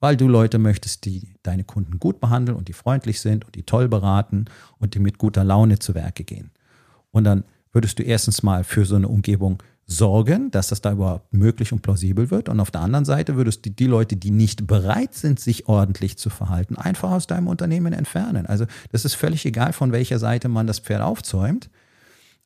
weil 0.00 0.16
du 0.16 0.28
Leute 0.28 0.58
möchtest, 0.58 1.04
die 1.04 1.34
deine 1.42 1.64
Kunden 1.64 1.98
gut 1.98 2.20
behandeln 2.20 2.56
und 2.56 2.68
die 2.68 2.72
freundlich 2.72 3.20
sind 3.20 3.44
und 3.44 3.54
die 3.54 3.62
toll 3.62 3.88
beraten 3.88 4.46
und 4.78 4.94
die 4.94 4.98
mit 4.98 5.18
guter 5.18 5.44
Laune 5.44 5.78
zu 5.78 5.94
Werke 5.94 6.24
gehen. 6.24 6.50
Und 7.10 7.24
dann 7.24 7.44
würdest 7.72 7.98
du 7.98 8.02
erstens 8.02 8.42
mal 8.42 8.64
für 8.64 8.84
so 8.84 8.96
eine 8.96 9.08
Umgebung 9.08 9.62
sorgen, 9.86 10.50
dass 10.50 10.68
das 10.68 10.80
da 10.80 10.92
überhaupt 10.92 11.32
möglich 11.32 11.72
und 11.72 11.80
plausibel 11.80 12.30
wird. 12.30 12.48
Und 12.48 12.58
auf 12.58 12.70
der 12.70 12.80
anderen 12.80 13.04
Seite 13.04 13.36
würdest 13.36 13.64
du 13.64 13.70
die 13.70 13.86
Leute, 13.86 14.16
die 14.16 14.32
nicht 14.32 14.66
bereit 14.66 15.14
sind, 15.14 15.38
sich 15.38 15.68
ordentlich 15.68 16.18
zu 16.18 16.28
verhalten, 16.28 16.76
einfach 16.76 17.10
aus 17.12 17.26
deinem 17.26 17.46
Unternehmen 17.46 17.92
entfernen. 17.92 18.46
Also 18.46 18.66
das 18.90 19.04
ist 19.04 19.14
völlig 19.14 19.46
egal, 19.46 19.72
von 19.72 19.92
welcher 19.92 20.18
Seite 20.18 20.48
man 20.48 20.66
das 20.66 20.80
Pferd 20.80 21.02
aufzäumt. 21.02 21.70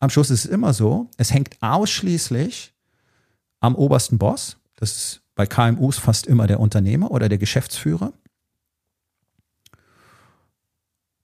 Am 0.00 0.10
Schluss 0.10 0.30
ist 0.30 0.44
es 0.44 0.50
immer 0.50 0.74
so, 0.74 1.10
es 1.16 1.32
hängt 1.32 1.56
ausschließlich 1.60 2.74
am 3.60 3.74
obersten 3.74 4.18
Boss. 4.18 4.58
Das 4.76 4.92
ist 4.92 5.19
bei 5.40 5.46
KMUs 5.46 5.96
fast 5.96 6.26
immer 6.26 6.46
der 6.46 6.60
Unternehmer 6.60 7.10
oder 7.12 7.30
der 7.30 7.38
Geschäftsführer. 7.38 8.12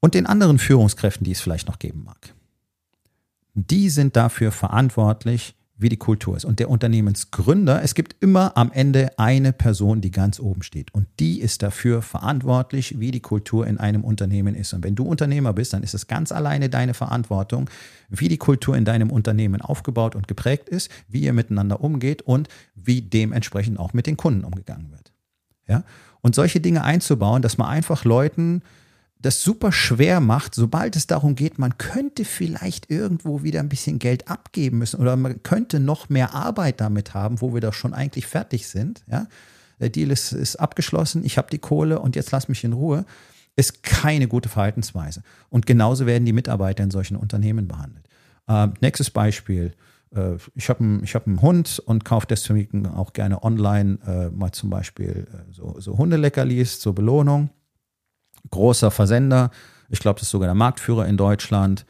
Und 0.01 0.15
den 0.15 0.25
anderen 0.25 0.59
Führungskräften, 0.59 1.23
die 1.23 1.33
es 1.33 1.41
vielleicht 1.43 1.69
noch 1.69 1.79
geben 1.79 2.05
mag. 2.05 2.35
Die 3.53 3.91
sind 3.91 4.17
dafür 4.17 4.53
verantwortlich, 4.53 5.55
wie 5.79 5.89
die 5.91 5.99
Kultur 5.99 6.37
ist. 6.37 6.45
Und 6.45 6.59
der 6.59 6.71
Unternehmensgründer, 6.71 7.83
es 7.83 7.95
gibt 7.95 8.17
immer 8.21 8.57
am 8.57 8.73
Ende 8.73 9.11
eine 9.19 9.53
Person, 9.53 10.01
die 10.01 10.11
ganz 10.11 10.41
oben 10.41 10.63
steht. 10.63 10.95
Und 10.95 11.07
die 11.21 11.41
ist 11.41 11.63
dafür 11.63 12.01
verantwortlich, 12.01 12.99
wie 12.99 13.11
die 13.11 13.21
Kultur 13.21 13.67
in 13.67 13.79
einem 13.79 14.03
Unternehmen 14.03 14.55
ist. 14.55 14.73
Und 14.73 14.85
wenn 14.85 14.95
du 14.95 15.05
Unternehmer 15.05 15.53
bist, 15.53 15.75
dann 15.75 15.83
ist 15.83 15.95
es 15.95 16.07
ganz 16.07 16.33
alleine 16.33 16.71
deine 16.71 16.95
Verantwortung, 16.95 17.69
wie 18.09 18.29
die 18.29 18.39
Kultur 18.39 18.77
in 18.77 18.87
deinem 18.87 19.11
Unternehmen 19.11 19.61
aufgebaut 19.61 20.17
und 20.17 20.29
geprägt 20.29 20.69
ist, 20.69 20.91
wie 21.09 21.21
ihr 21.21 21.35
miteinander 21.35 21.83
umgeht 21.83 22.23
und 22.23 22.49
wie 22.75 23.03
dementsprechend 23.03 23.79
auch 23.79 23.93
mit 23.93 24.07
den 24.07 24.17
Kunden 24.17 24.45
umgegangen 24.45 24.91
wird. 24.91 25.13
Ja? 25.69 25.85
Und 26.23 26.35
solche 26.35 26.61
Dinge 26.61 26.85
einzubauen, 26.85 27.43
dass 27.43 27.59
man 27.59 27.69
einfach 27.69 28.05
Leuten 28.05 28.63
das 29.27 29.43
super 29.43 29.73
schwer 29.73 30.21
macht, 30.21 30.55
sobald 30.55 30.95
es 30.95 31.09
darum 31.09 31.35
geht, 31.35 31.59
man 31.59 31.79
könnte 31.79 32.25
vielleicht 32.25 32.91
irgendwo 32.91 33.43
wieder 33.43 33.59
ein 33.59 33.69
bisschen 33.69 33.99
Geld 33.99 34.29
abgeben 34.29 34.79
müssen 34.79 35.01
oder 35.01 35.17
man 35.17 35.43
könnte 35.43 35.81
noch 35.81 36.09
mehr 36.09 36.33
Arbeit 36.33 36.81
damit 36.81 37.13
haben, 37.13 37.41
wo 37.41 37.53
wir 37.53 37.61
doch 37.61 37.75
schon 37.75 37.93
eigentlich 37.93 38.27
fertig 38.27 38.69
sind. 38.69 39.03
Ja? 39.11 39.27
Der 39.81 39.89
Deal 39.89 40.13
ist, 40.13 40.33
ist 40.33 40.57
abgeschlossen, 40.57 41.25
ich 41.25 41.39
habe 41.39 41.51
die 41.51 41.59
Kohle 41.59 41.99
und 41.99 42.15
jetzt 42.15 42.31
lass 42.31 42.49
mich 42.49 42.63
in 42.63 42.73
Ruhe, 42.73 43.05
ist 43.57 43.83
keine 43.83 44.29
gute 44.29 44.49
Verhaltensweise. 44.49 45.23
Und 45.51 45.67
genauso 45.67 46.07
werden 46.07 46.25
die 46.25 46.33
Mitarbeiter 46.33 46.85
in 46.85 46.93
solchen 46.93 47.17
Unternehmen 47.17 47.67
behandelt. 47.67 48.09
Äh, 48.47 48.69
nächstes 48.81 49.11
Beispiel. 49.11 49.73
Äh, 50.15 50.37
ich 50.55 50.69
habe 50.69 50.85
einen 50.85 51.05
hab 51.05 51.27
Hund 51.43 51.83
und 51.85 52.05
kaufe 52.05 52.29
deswegen 52.29 52.87
auch 52.87 53.13
gerne 53.13 53.43
online 53.43 53.99
äh, 54.07 54.29
mal 54.31 54.53
zum 54.53 54.71
Beispiel 54.71 55.27
äh, 55.33 55.53
so, 55.53 55.75
so 55.81 55.99
Hundeleckerlis 55.99 56.79
zur 56.79 56.95
Belohnung 56.95 57.51
großer 58.51 58.91
Versender. 58.91 59.51
Ich 59.89 60.01
glaube, 60.01 60.19
das 60.19 60.29
ist 60.29 60.33
sogar 60.33 60.49
der 60.49 60.55
Marktführer 60.55 61.07
in 61.07 61.17
Deutschland. 61.17 61.85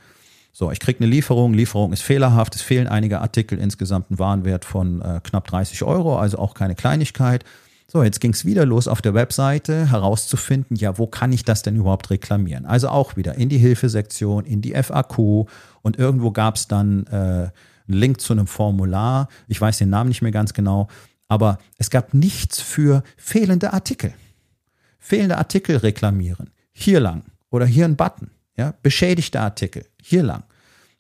So, 0.53 0.71
ich 0.71 0.81
kriege 0.81 1.01
eine 1.01 1.09
Lieferung. 1.09 1.53
Lieferung 1.53 1.93
ist 1.93 2.03
fehlerhaft. 2.03 2.55
Es 2.55 2.63
fehlen 2.63 2.87
einige 2.87 3.21
Artikel, 3.21 3.59
insgesamt 3.59 4.11
ein 4.11 4.19
Warenwert 4.19 4.65
von 4.65 5.03
äh, 5.03 5.21
knapp 5.23 5.47
30 5.49 5.83
Euro, 5.83 6.19
also 6.19 6.39
auch 6.39 6.55
keine 6.55 6.75
Kleinigkeit. 6.75 7.45
So, 7.89 8.03
jetzt 8.03 8.21
ging 8.21 8.33
es 8.33 8.45
wieder 8.45 8.67
los 8.67 8.89
auf 8.89 9.01
der 9.01 9.15
Webseite 9.15 9.91
herauszufinden, 9.91 10.77
ja, 10.77 10.99
wo 10.99 11.07
kann 11.07 11.33
ich 11.33 11.45
das 11.45 11.63
denn 11.63 11.77
überhaupt 11.77 12.11
reklamieren? 12.11 12.67
Also 12.67 12.89
auch 12.89 13.17
wieder 13.17 13.37
in 13.37 13.49
die 13.49 13.59
Hilfesektion, 13.59 14.45
in 14.45 14.61
die 14.61 14.75
FAQ 14.75 15.47
und 15.83 15.97
irgendwo 15.97 16.33
gab 16.33 16.57
es 16.57 16.67
dann 16.67 17.07
äh, 17.07 17.15
einen 17.15 17.53
Link 17.87 18.21
zu 18.21 18.33
einem 18.33 18.49
Formular. 18.49 19.29
Ich 19.47 19.61
weiß 19.61 19.79
den 19.79 19.91
Namen 19.91 20.09
nicht 20.09 20.21
mehr 20.21 20.33
ganz 20.33 20.53
genau, 20.53 20.89
aber 21.29 21.59
es 21.79 21.91
gab 21.91 22.13
nichts 22.13 22.61
für 22.61 23.05
fehlende 23.17 23.73
Artikel. 23.73 24.13
Fehlende 25.07 25.39
Artikel 25.39 25.77
reklamieren. 25.77 26.51
Hier 26.73 26.99
lang 26.99 27.23
oder 27.51 27.65
hier 27.65 27.85
ein 27.85 27.95
Button. 27.95 28.33
Ja, 28.57 28.75
beschädigte 28.83 29.39
Artikel. 29.39 29.87
Hier 30.03 30.25
lang. 30.25 30.43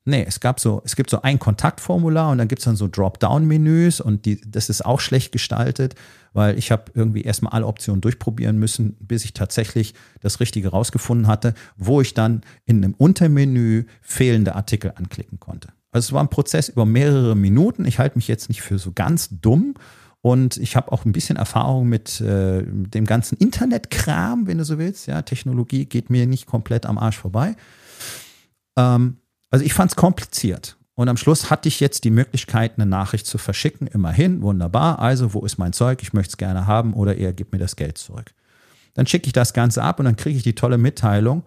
Nee, 0.05 0.25
es 0.29 0.39
gab 0.39 0.61
so, 0.61 0.81
es 0.85 0.95
gibt 0.95 1.11
so 1.11 1.23
ein 1.23 1.41
Kontaktformular 1.41 2.31
und 2.31 2.39
dann 2.39 2.47
gibt 2.47 2.61
es 2.61 2.67
dann 2.67 2.77
so 2.77 2.87
Dropdown-Menüs 2.87 4.01
und 4.01 4.25
die, 4.25 4.41
das 4.49 4.69
ist 4.69 4.87
auch 4.87 5.01
schlecht 5.01 5.33
gestaltet, 5.33 5.97
weil 6.35 6.57
ich 6.57 6.71
habe 6.71 6.93
irgendwie 6.95 7.23
erstmal 7.23 7.53
alle 7.53 7.67
Optionen 7.67 8.01
durchprobieren 8.01 8.61
müssen, 8.61 8.95
bis 9.01 9.25
ich 9.25 9.33
tatsächlich 9.33 9.95
das 10.21 10.39
Richtige 10.39 10.69
rausgefunden 10.69 11.27
hatte, 11.27 11.55
wo 11.77 12.01
ich 12.01 12.15
dann 12.15 12.43
in 12.65 12.85
einem 12.85 12.95
Untermenü 12.95 13.87
fehlende 14.03 14.55
Artikel 14.55 14.93
anklicken 14.95 15.41
konnte. 15.41 15.71
Also 15.91 16.11
es 16.11 16.13
war 16.13 16.23
ein 16.23 16.31
Prozess 16.31 16.69
über 16.69 16.87
mehrere 16.87 17.35
Minuten. 17.35 17.87
Ich 17.87 17.99
halte 17.99 18.19
mich 18.19 18.29
jetzt 18.29 18.51
nicht 18.51 18.63
für 18.63 18.79
so 18.79 18.93
ganz 18.93 19.31
dumm 19.41 19.75
und 20.27 20.57
ich 20.57 20.75
habe 20.75 20.91
auch 20.91 21.05
ein 21.05 21.13
bisschen 21.13 21.37
Erfahrung 21.37 21.89
mit 21.89 22.21
äh, 22.21 22.65
dem 22.67 23.05
ganzen 23.05 23.39
Internetkram, 23.39 24.49
wenn 24.49 24.59
du 24.59 24.65
so 24.65 24.77
willst. 24.77 25.07
Ja, 25.07 25.23
Technologie 25.23 25.85
geht 25.85 26.11
mir 26.11 26.27
nicht 26.27 26.47
komplett 26.47 26.85
am 26.85 26.99
Arsch 26.99 27.17
vorbei. 27.17 27.55
Ähm, 28.77 29.19
also 29.53 29.65
ich 29.65 29.73
fand 29.73 29.93
es 29.93 29.97
kompliziert. 29.97 30.79
Und 30.97 31.09
am 31.09 31.17
Schluss 31.17 31.49
hatte 31.49 31.69
ich 31.69 31.79
jetzt 31.79 32.03
die 32.03 32.11
Möglichkeit, 32.11 32.73
eine 32.75 32.87
Nachricht 32.87 33.29
zu 33.29 33.39
verschicken. 33.39 33.87
Immerhin, 33.87 34.43
wunderbar. 34.43 34.99
Also, 34.99 35.33
wo 35.33 35.45
ist 35.45 35.59
mein 35.59 35.73
Zeug? 35.73 36.03
Ich 36.03 36.13
möchte 36.13 36.31
es 36.31 36.37
gerne 36.39 36.67
haben 36.67 36.93
oder 36.93 37.17
er 37.17 37.33
gibt 37.33 37.53
mir 37.53 37.61
das 37.61 37.77
Geld 37.77 37.97
zurück. 37.97 38.35
Dann 38.95 39.07
schicke 39.07 39.29
ich 39.29 39.33
das 39.33 39.53
Ganze 39.53 39.85
ab 39.85 40.01
und 40.01 40.07
dann 40.07 40.17
kriege 40.17 40.37
ich 40.37 40.43
die 40.43 40.57
tolle 40.57 40.77
Mitteilung. 40.77 41.45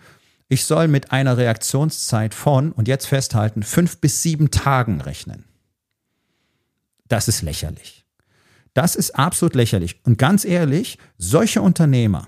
Ich 0.48 0.63
soll 0.63 0.88
mit 0.88 1.12
einer 1.12 1.36
Reaktionszeit 1.36 2.34
von, 2.34 2.72
und 2.72 2.88
jetzt 2.88 3.08
festhalten, 3.08 3.62
fünf 3.62 3.98
bis 3.98 4.24
sieben 4.24 4.52
Tagen 4.52 5.02
rechnen. 5.02 5.44
Das 7.10 7.28
ist 7.28 7.42
lächerlich. 7.42 7.99
Das 8.73 8.95
ist 8.95 9.12
absolut 9.12 9.55
lächerlich. 9.55 9.99
Und 10.03 10.17
ganz 10.17 10.45
ehrlich, 10.45 10.97
solche 11.17 11.62
Unternehmer, 11.62 12.27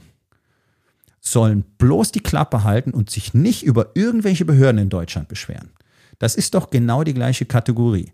sollen 1.21 1.63
bloß 1.77 2.11
die 2.11 2.19
Klappe 2.19 2.63
halten 2.63 2.91
und 2.91 3.09
sich 3.09 3.33
nicht 3.33 3.63
über 3.63 3.91
irgendwelche 3.93 4.43
Behörden 4.43 4.81
in 4.81 4.89
Deutschland 4.89 5.27
beschweren. 5.27 5.69
Das 6.19 6.35
ist 6.35 6.55
doch 6.55 6.71
genau 6.71 7.03
die 7.03 7.13
gleiche 7.13 7.45
Kategorie. 7.45 8.11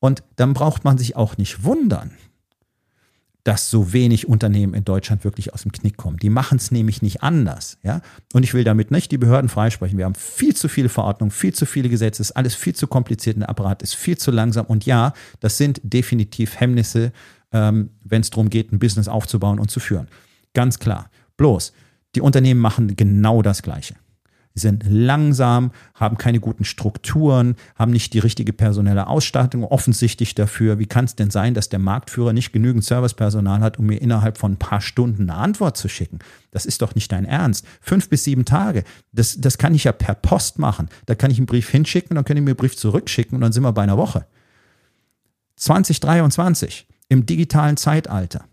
Und 0.00 0.22
dann 0.36 0.54
braucht 0.54 0.84
man 0.84 0.98
sich 0.98 1.16
auch 1.16 1.36
nicht 1.36 1.64
wundern, 1.64 2.12
dass 3.44 3.70
so 3.70 3.92
wenig 3.92 4.26
Unternehmen 4.26 4.74
in 4.74 4.84
Deutschland 4.84 5.22
wirklich 5.22 5.54
aus 5.54 5.62
dem 5.62 5.70
Knick 5.70 5.96
kommen. 5.96 6.16
Die 6.16 6.30
machen 6.30 6.56
es 6.56 6.72
nämlich 6.72 7.00
nicht 7.00 7.22
anders. 7.22 7.78
Ja? 7.84 8.00
Und 8.32 8.42
ich 8.42 8.54
will 8.54 8.64
damit 8.64 8.90
nicht 8.90 9.12
die 9.12 9.18
Behörden 9.18 9.48
freisprechen. 9.48 9.98
Wir 9.98 10.04
haben 10.04 10.16
viel 10.16 10.56
zu 10.56 10.68
viele 10.68 10.88
Verordnungen, 10.88 11.30
viel 11.30 11.54
zu 11.54 11.64
viele 11.64 11.88
Gesetze, 11.88 12.22
ist 12.22 12.32
alles 12.32 12.56
viel 12.56 12.74
zu 12.74 12.88
kompliziert, 12.88 13.36
der 13.36 13.48
Apparat 13.48 13.82
ist 13.82 13.94
viel 13.94 14.18
zu 14.18 14.32
langsam. 14.32 14.66
Und 14.66 14.84
ja, 14.84 15.12
das 15.38 15.58
sind 15.58 15.80
definitiv 15.84 16.58
Hemmnisse, 16.58 17.12
ähm, 17.52 17.90
wenn 18.02 18.22
es 18.22 18.30
darum 18.30 18.50
geht, 18.50 18.72
ein 18.72 18.78
Business 18.78 19.08
aufzubauen 19.08 19.58
und 19.58 19.70
zu 19.70 19.80
führen. 19.80 20.08
Ganz 20.54 20.78
klar. 20.78 21.10
Bloß, 21.36 21.72
die 22.14 22.20
Unternehmen 22.20 22.60
machen 22.60 22.96
genau 22.96 23.42
das 23.42 23.62
Gleiche. 23.62 23.94
Sie 24.56 24.62
sind 24.62 24.84
langsam, 24.88 25.70
haben 25.94 26.16
keine 26.16 26.40
guten 26.40 26.64
Strukturen, 26.64 27.56
haben 27.74 27.92
nicht 27.92 28.14
die 28.14 28.20
richtige 28.20 28.54
personelle 28.54 29.06
Ausstattung 29.06 29.64
offensichtlich 29.64 30.34
dafür. 30.34 30.78
Wie 30.78 30.86
kann 30.86 31.04
es 31.04 31.14
denn 31.14 31.28
sein, 31.30 31.52
dass 31.52 31.68
der 31.68 31.78
Marktführer 31.78 32.32
nicht 32.32 32.54
genügend 32.54 32.82
Servicepersonal 32.82 33.60
hat, 33.60 33.78
um 33.78 33.84
mir 33.84 34.00
innerhalb 34.00 34.38
von 34.38 34.52
ein 34.52 34.56
paar 34.56 34.80
Stunden 34.80 35.28
eine 35.28 35.34
Antwort 35.34 35.76
zu 35.76 35.90
schicken? 35.90 36.20
Das 36.52 36.64
ist 36.64 36.80
doch 36.80 36.94
nicht 36.94 37.12
dein 37.12 37.26
Ernst. 37.26 37.66
Fünf 37.82 38.08
bis 38.08 38.24
sieben 38.24 38.46
Tage, 38.46 38.84
das, 39.12 39.38
das 39.38 39.58
kann 39.58 39.74
ich 39.74 39.84
ja 39.84 39.92
per 39.92 40.14
Post 40.14 40.58
machen. 40.58 40.88
Da 41.04 41.14
kann 41.14 41.30
ich 41.30 41.36
einen 41.36 41.44
Brief 41.44 41.68
hinschicken, 41.68 42.14
dann 42.14 42.24
kann 42.24 42.38
ich 42.38 42.42
mir 42.42 42.52
einen 42.52 42.56
Brief 42.56 42.78
zurückschicken 42.78 43.34
und 43.34 43.42
dann 43.42 43.52
sind 43.52 43.62
wir 43.62 43.72
bei 43.72 43.82
einer 43.82 43.98
Woche. 43.98 44.24
2023, 45.56 46.86
im 47.08 47.26
digitalen 47.26 47.76
Zeitalter, 47.76 48.44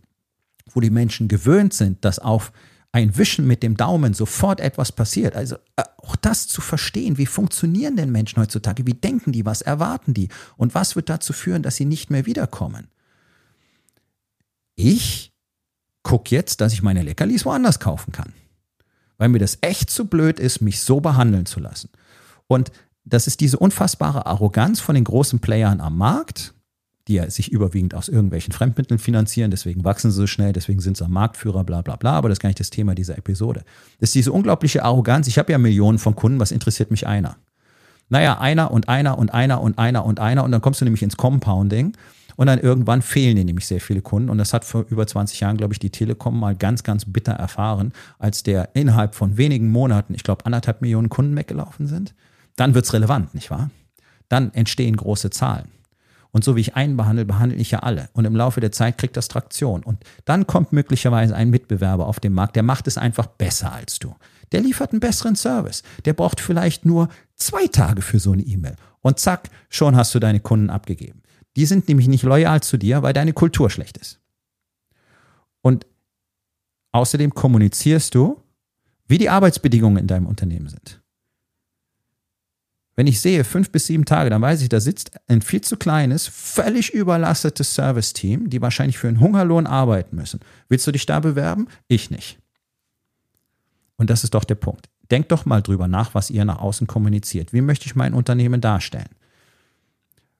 wo 0.71 0.79
die 0.79 0.89
Menschen 0.89 1.27
gewöhnt 1.27 1.73
sind, 1.73 2.03
dass 2.05 2.19
auf 2.19 2.51
ein 2.93 3.17
Wischen 3.17 3.47
mit 3.47 3.63
dem 3.63 3.75
Daumen 3.75 4.13
sofort 4.13 4.59
etwas 4.59 4.91
passiert. 4.91 5.35
Also 5.35 5.55
äh, 5.75 5.83
auch 5.97 6.15
das 6.15 6.47
zu 6.47 6.61
verstehen, 6.61 7.17
wie 7.17 7.25
funktionieren 7.25 7.97
denn 7.97 8.11
Menschen 8.11 8.41
heutzutage, 8.41 8.85
wie 8.85 8.93
denken 8.93 9.31
die, 9.31 9.45
was 9.45 9.61
erwarten 9.63 10.13
die 10.13 10.29
und 10.57 10.75
was 10.75 10.95
wird 10.95 11.09
dazu 11.09 11.33
führen, 11.33 11.63
dass 11.63 11.75
sie 11.75 11.85
nicht 11.85 12.11
mehr 12.11 12.27
wiederkommen. 12.27 12.87
Ich 14.75 15.33
gucke 16.03 16.35
jetzt, 16.35 16.61
dass 16.61 16.73
ich 16.73 16.83
meine 16.83 17.01
Leckerlis 17.01 17.45
woanders 17.45 17.79
kaufen 17.79 18.11
kann, 18.11 18.33
weil 19.17 19.29
mir 19.29 19.39
das 19.39 19.57
echt 19.61 19.89
zu 19.89 20.05
blöd 20.05 20.39
ist, 20.39 20.61
mich 20.61 20.81
so 20.81 21.01
behandeln 21.01 21.47
zu 21.47 21.59
lassen. 21.59 21.89
Und 22.47 22.71
das 23.05 23.25
ist 23.25 23.39
diese 23.39 23.57
unfassbare 23.57 24.27
Arroganz 24.27 24.79
von 24.79 24.95
den 24.95 25.03
großen 25.03 25.39
Playern 25.39 25.81
am 25.81 25.97
Markt, 25.97 26.53
die 27.07 27.15
ja 27.15 27.29
sich 27.29 27.51
überwiegend 27.51 27.95
aus 27.95 28.07
irgendwelchen 28.07 28.53
Fremdmitteln 28.53 28.99
finanzieren, 28.99 29.51
deswegen 29.51 29.83
wachsen 29.83 30.11
sie 30.11 30.17
so 30.17 30.27
schnell, 30.27 30.53
deswegen 30.53 30.79
sind 30.79 30.97
sie 30.97 31.03
am 31.05 31.11
Marktführer, 31.11 31.63
bla 31.63 31.81
bla 31.81 31.97
bla, 31.97 32.13
aber 32.13 32.29
das 32.29 32.37
ist 32.37 32.41
gar 32.41 32.49
nicht 32.49 32.59
das 32.59 32.69
Thema 32.69 32.95
dieser 32.95 33.17
Episode. 33.17 33.63
Das 33.99 34.09
ist 34.09 34.15
diese 34.15 34.31
unglaubliche 34.31 34.83
Arroganz. 34.83 35.27
Ich 35.27 35.37
habe 35.37 35.51
ja 35.51 35.57
Millionen 35.57 35.99
von 35.99 36.15
Kunden, 36.15 36.39
was 36.39 36.51
interessiert 36.51 36.91
mich 36.91 37.05
einer? 37.05 37.37
Naja, 38.09 38.39
einer 38.39 38.71
und 38.71 38.89
einer 38.89 39.17
und 39.17 39.33
einer 39.33 39.61
und 39.61 39.77
einer 39.77 40.05
und 40.05 40.19
einer 40.19 40.43
und 40.43 40.51
dann 40.51 40.61
kommst 40.61 40.81
du 40.81 40.85
nämlich 40.85 41.03
ins 41.03 41.17
Compounding 41.17 41.93
und 42.35 42.47
dann 42.47 42.59
irgendwann 42.59 43.01
fehlen 43.01 43.35
dir 43.35 43.45
nämlich 43.45 43.65
sehr 43.67 43.81
viele 43.81 44.01
Kunden 44.01 44.29
und 44.29 44.37
das 44.37 44.53
hat 44.53 44.65
vor 44.65 44.85
über 44.89 45.05
20 45.05 45.39
Jahren, 45.39 45.57
glaube 45.57 45.73
ich, 45.73 45.79
die 45.79 45.89
Telekom 45.89 46.39
mal 46.39 46.55
ganz, 46.55 46.83
ganz 46.83 47.05
bitter 47.05 47.33
erfahren, 47.33 47.91
als 48.17 48.43
der 48.43 48.75
innerhalb 48.75 49.15
von 49.15 49.37
wenigen 49.37 49.71
Monaten, 49.71 50.13
ich 50.13 50.23
glaube, 50.23 50.45
anderthalb 50.45 50.81
Millionen 50.81 51.09
Kunden 51.09 51.35
weggelaufen 51.35 51.87
sind. 51.87 52.13
Dann 52.55 52.75
wird's 52.75 52.93
relevant, 52.93 53.33
nicht 53.33 53.51
wahr? 53.51 53.71
Dann 54.29 54.53
entstehen 54.53 54.95
große 54.95 55.29
Zahlen. 55.29 55.67
Und 56.33 56.43
so 56.43 56.55
wie 56.55 56.61
ich 56.61 56.75
einen 56.75 56.97
behandle, 56.97 57.25
behandle 57.25 57.57
ich 57.57 57.69
ja 57.69 57.79
alle. 57.79 58.09
Und 58.13 58.25
im 58.25 58.35
Laufe 58.35 58.59
der 58.59 58.71
Zeit 58.71 58.97
kriegt 58.97 59.15
das 59.15 59.27
Traktion. 59.27 59.83
Und 59.83 60.03
dann 60.25 60.47
kommt 60.47 60.73
möglicherweise 60.73 61.35
ein 61.35 61.51
Mitbewerber 61.51 62.07
auf 62.07 62.19
den 62.19 62.33
Markt, 62.33 62.55
der 62.55 62.63
macht 62.63 62.87
es 62.87 62.97
einfach 62.97 63.27
besser 63.27 63.71
als 63.71 63.99
du. 63.99 64.15
Der 64.51 64.61
liefert 64.61 64.91
einen 64.91 64.99
besseren 64.99 65.35
Service. 65.35 65.83
Der 66.05 66.13
braucht 66.13 66.39
vielleicht 66.39 66.85
nur 66.85 67.09
zwei 67.35 67.67
Tage 67.67 68.01
für 68.01 68.19
so 68.19 68.31
eine 68.31 68.41
E-Mail. 68.41 68.75
Und 69.01 69.19
zack, 69.19 69.49
schon 69.69 69.95
hast 69.95 70.15
du 70.15 70.19
deine 70.19 70.39
Kunden 70.39 70.71
abgegeben. 70.71 71.21
Die 71.55 71.67
sind 71.67 71.87
nämlich 71.87 72.07
nicht 72.07 72.23
loyal 72.23 72.63
zu 72.63 72.77
dir, 72.77 73.03
weil 73.03 73.13
deine 73.13 73.33
Kultur 73.33 73.69
schlecht 73.69 73.99
ist. 73.99 74.19
Und 75.61 75.85
außerdem 76.93 77.35
kommunizierst 77.35 78.15
du, 78.15 78.41
wie 79.07 79.19
die 79.19 79.29
Arbeitsbedingungen 79.29 79.97
in 79.97 80.07
deinem 80.07 80.25
Unternehmen 80.25 80.67
sind. 80.67 81.02
Wenn 82.95 83.07
ich 83.07 83.21
sehe, 83.21 83.43
fünf 83.43 83.71
bis 83.71 83.87
sieben 83.87 84.05
Tage, 84.05 84.29
dann 84.29 84.41
weiß 84.41 84.61
ich, 84.61 84.69
da 84.69 84.79
sitzt 84.79 85.11
ein 85.27 85.41
viel 85.41 85.61
zu 85.61 85.77
kleines, 85.77 86.27
völlig 86.27 86.93
überlastetes 86.93 87.73
Service-Team, 87.73 88.49
die 88.49 88.61
wahrscheinlich 88.61 88.99
für 88.99 89.07
einen 89.07 89.19
Hungerlohn 89.19 89.65
arbeiten 89.65 90.15
müssen. 90.15 90.41
Willst 90.69 90.85
du 90.85 90.91
dich 90.91 91.05
da 91.05 91.19
bewerben? 91.19 91.67
Ich 91.87 92.11
nicht. 92.11 92.37
Und 93.97 94.09
das 94.09 94.23
ist 94.23 94.35
doch 94.35 94.43
der 94.43 94.55
Punkt. 94.55 94.89
Denkt 95.09 95.31
doch 95.31 95.45
mal 95.45 95.61
drüber 95.61 95.87
nach, 95.87 96.13
was 96.13 96.29
ihr 96.29 96.45
nach 96.45 96.59
außen 96.59 96.87
kommuniziert. 96.87 97.51
Wie 97.51 97.61
möchte 97.61 97.85
ich 97.85 97.95
mein 97.95 98.13
Unternehmen 98.13 98.61
darstellen? 98.61 99.09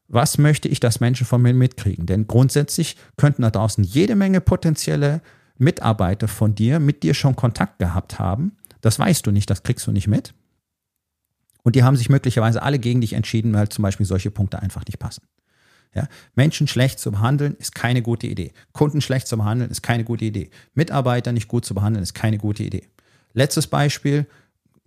Was 0.07 0.37
möchte 0.37 0.67
ich, 0.67 0.79
dass 0.79 0.99
Menschen 0.99 1.25
von 1.25 1.41
mir 1.41 1.53
mitkriegen? 1.53 2.05
Denn 2.05 2.27
grundsätzlich 2.27 2.97
könnten 3.17 3.41
da 3.41 3.49
draußen 3.49 3.83
jede 3.83 4.15
Menge 4.15 4.41
potenzielle 4.41 5.21
Mitarbeiter 5.57 6.27
von 6.27 6.55
dir 6.55 6.79
mit 6.79 7.03
dir 7.03 7.13
schon 7.13 7.35
Kontakt 7.35 7.79
gehabt 7.79 8.19
haben. 8.19 8.57
Das 8.81 8.99
weißt 8.99 9.25
du 9.25 9.31
nicht, 9.31 9.49
das 9.49 9.63
kriegst 9.63 9.87
du 9.87 9.91
nicht 9.91 10.07
mit. 10.07 10.33
Und 11.63 11.75
die 11.75 11.83
haben 11.83 11.95
sich 11.95 12.09
möglicherweise 12.09 12.61
alle 12.61 12.77
gegen 12.77 13.01
dich 13.01 13.13
entschieden, 13.13 13.53
weil 13.53 13.69
zum 13.69 13.83
Beispiel 13.83 14.05
solche 14.05 14.31
Punkte 14.31 14.61
einfach 14.61 14.85
nicht 14.85 14.99
passen. 14.99 15.23
Ja? 15.95 16.07
Menschen 16.35 16.67
schlecht 16.67 16.99
zu 16.99 17.11
behandeln 17.11 17.55
ist 17.57 17.73
keine 17.73 18.01
gute 18.01 18.27
Idee. 18.27 18.51
Kunden 18.73 19.01
schlecht 19.01 19.27
zu 19.27 19.37
behandeln 19.37 19.71
ist 19.71 19.81
keine 19.81 20.03
gute 20.03 20.25
Idee. 20.25 20.49
Mitarbeiter 20.73 21.31
nicht 21.31 21.47
gut 21.47 21.65
zu 21.65 21.73
behandeln 21.73 22.03
ist 22.03 22.13
keine 22.13 22.37
gute 22.37 22.63
Idee. 22.63 22.87
Letztes 23.33 23.67
Beispiel, 23.67 24.27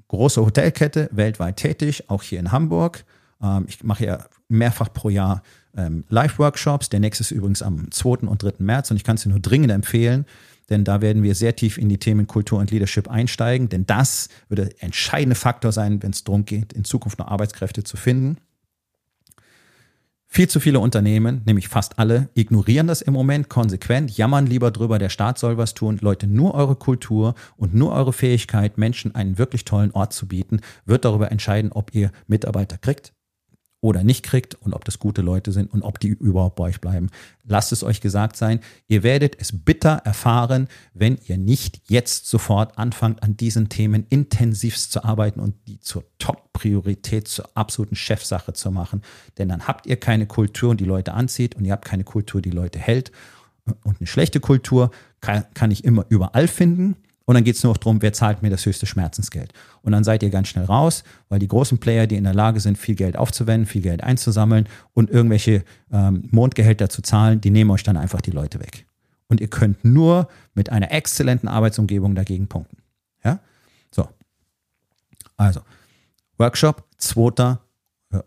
große 0.09 0.45
Hotelkette, 0.45 1.09
weltweit 1.13 1.57
tätig, 1.57 2.11
auch 2.11 2.23
hier 2.23 2.39
in 2.39 2.53
Hamburg. 2.53 3.05
Ähm, 3.43 3.65
ich 3.69 3.83
mache 3.83 4.05
ja 4.05 4.25
mehrfach 4.49 4.93
pro 4.93 5.09
Jahr 5.09 5.43
ähm, 5.77 6.05
Live-Workshops. 6.09 6.91
Der 6.91 7.01
nächste 7.01 7.23
ist 7.23 7.31
übrigens 7.31 7.63
am 7.63 7.91
2. 7.91 8.27
und 8.29 8.43
3. 8.43 8.55
März 8.59 8.91
und 8.91 8.97
ich 8.97 9.05
kann 9.05 9.17
es 9.17 9.23
dir 9.23 9.31
nur 9.31 9.41
dringend 9.41 9.73
empfehlen 9.73 10.27
denn 10.71 10.85
da 10.85 11.01
werden 11.01 11.23
wir 11.23 11.35
sehr 11.35 11.57
tief 11.57 11.79
in 11.79 11.89
die 11.89 11.99
Themen 11.99 12.27
Kultur 12.27 12.59
und 12.59 12.71
Leadership 12.71 13.09
einsteigen, 13.09 13.69
denn 13.69 13.87
das 13.87 14.29
würde 14.49 14.67
der 14.67 14.83
entscheidende 14.83 15.37
Faktor 15.37 15.73
sein, 15.73 16.03
wenn 16.03 16.11
es 16.11 16.25
darum 16.25 16.45
geht, 16.45 16.73
in 16.73 16.85
Zukunft 16.85 17.19
noch 17.19 17.29
Arbeitskräfte 17.29 17.85
zu 17.85 17.97
finden. 17.97 18.39
Viel 20.29 20.49
zu 20.49 20.61
viele 20.61 20.81
Unternehmen, 20.81 21.43
nämlich 21.47 21.69
fast 21.69 21.99
alle, 21.99 22.29
ignorieren 22.35 22.89
das 22.89 23.01
im 23.01 23.15
Moment 23.15 23.49
konsequent, 23.49 24.17
jammern 24.17 24.47
lieber 24.47 24.71
drüber, 24.71 24.99
der 24.99 25.09
Staat 25.09 25.39
soll 25.39 25.57
was 25.57 25.73
tun. 25.73 25.99
Leute, 26.03 26.27
nur 26.27 26.55
eure 26.55 26.77
Kultur 26.77 27.35
und 27.57 27.75
nur 27.75 27.93
eure 27.93 28.13
Fähigkeit, 28.13 28.77
Menschen 28.77 29.15
einen 29.15 29.39
wirklich 29.39 29.65
tollen 29.65 29.93
Ort 29.93 30.13
zu 30.13 30.27
bieten, 30.27 30.61
wird 30.85 31.05
darüber 31.05 31.31
entscheiden, 31.31 31.73
ob 31.73 31.95
ihr 31.95 32.11
Mitarbeiter 32.27 32.77
kriegt 32.77 33.16
oder 33.87 34.03
nicht 34.03 34.25
kriegt 34.25 34.57
und 34.57 34.75
ob 34.75 34.85
das 34.85 34.99
gute 34.99 35.23
Leute 35.23 35.53
sind 35.53 35.73
und 35.73 35.83
ob 35.83 36.01
die 36.01 36.09
überhaupt 36.09 36.57
bei 36.57 36.65
euch 36.65 36.81
bleiben. 36.81 37.09
Lasst 37.45 37.71
es 37.71 37.85
euch 37.85 38.01
gesagt 38.01 38.37
sein, 38.37 38.59
ihr 38.89 39.05
werdet 39.05 39.41
es 39.41 39.53
bitter 39.65 40.03
erfahren, 40.05 40.67
wenn 40.93 41.19
ihr 41.29 41.39
nicht 41.39 41.83
jetzt 41.89 42.27
sofort 42.27 42.79
anfangt, 42.79 43.23
an 43.23 43.37
diesen 43.37 43.69
Themen 43.69 44.05
intensivst 44.09 44.91
zu 44.91 45.05
arbeiten 45.05 45.39
und 45.39 45.55
die 45.69 45.79
zur 45.79 46.03
Top-Priorität, 46.19 47.29
zur 47.29 47.49
absoluten 47.55 47.95
Chefsache 47.95 48.53
zu 48.55 48.73
machen. 48.73 49.03
Denn 49.39 49.49
dann 49.49 49.69
habt 49.69 49.87
ihr 49.87 49.97
keine 49.97 50.27
Kultur, 50.27 50.75
die 50.75 50.85
Leute 50.85 51.15
anzieht 51.15 51.55
und 51.55 51.65
ihr 51.65 51.73
habt 51.73 51.85
keine 51.85 52.03
Kultur, 52.03 52.43
die 52.43 52.51
Leute 52.51 52.81
hält. 52.81 53.13
Und 53.85 54.01
eine 54.01 54.09
schlechte 54.09 54.41
Kultur 54.41 54.91
kann, 55.21 55.45
kann 55.55 55.71
ich 55.71 55.85
immer 55.85 56.07
überall 56.09 56.49
finden. 56.49 56.97
Und 57.27 57.35
dann 57.35 57.45
geht 57.45 57.57
es 57.57 57.63
nur 57.65 57.73
noch 57.73 57.79
darum, 57.79 58.01
wer 58.03 58.13
zahlt 58.13 58.43
mir 58.43 58.51
das 58.51 58.65
höchste 58.65 58.87
Schmerzensgeld. 58.87 59.53
Und 59.83 59.93
dann 59.93 60.05
seid 60.05 60.23
ihr 60.23 60.31
ganz 60.31 60.49
schnell 60.49 60.65
raus, 60.65 61.03
weil 61.29 61.41
die 61.41 61.49
großen 61.49 61.79
Player, 61.79 62.07
die 62.07 62.17
in 62.17 62.25
der 62.25 62.35
Lage 62.35 62.61
sind, 62.61 62.79
viel 62.79 62.95
Geld 62.95 63.17
aufzuwenden, 63.17 63.67
viel 63.67 63.83
Geld 63.83 64.03
einzusammeln 64.03 64.69
und 64.95 65.11
irgendwelche 65.11 65.65
ähm, 65.93 66.29
Mondgehälter 66.31 66.89
zu 66.89 67.03
zahlen, 67.03 67.41
die 67.41 67.51
nehmen 67.51 67.71
euch 67.73 67.83
dann 67.83 67.97
einfach 67.97 68.21
die 68.21 68.31
Leute 68.31 68.61
weg. 68.61 68.87
Und 69.29 69.41
ihr 69.41 69.49
könnt 69.49 69.85
nur 69.85 70.29
mit 70.55 70.71
einer 70.71 70.93
exzellenten 70.93 71.49
Arbeitsumgebung 71.49 72.15
dagegen 72.15 72.47
punkten. 72.47 72.79
Ja? 73.25 73.41
So. 73.91 74.09
Also, 75.37 75.61
Workshop, 76.39 76.85
zweiter 76.97 77.61
äh, 77.61 77.66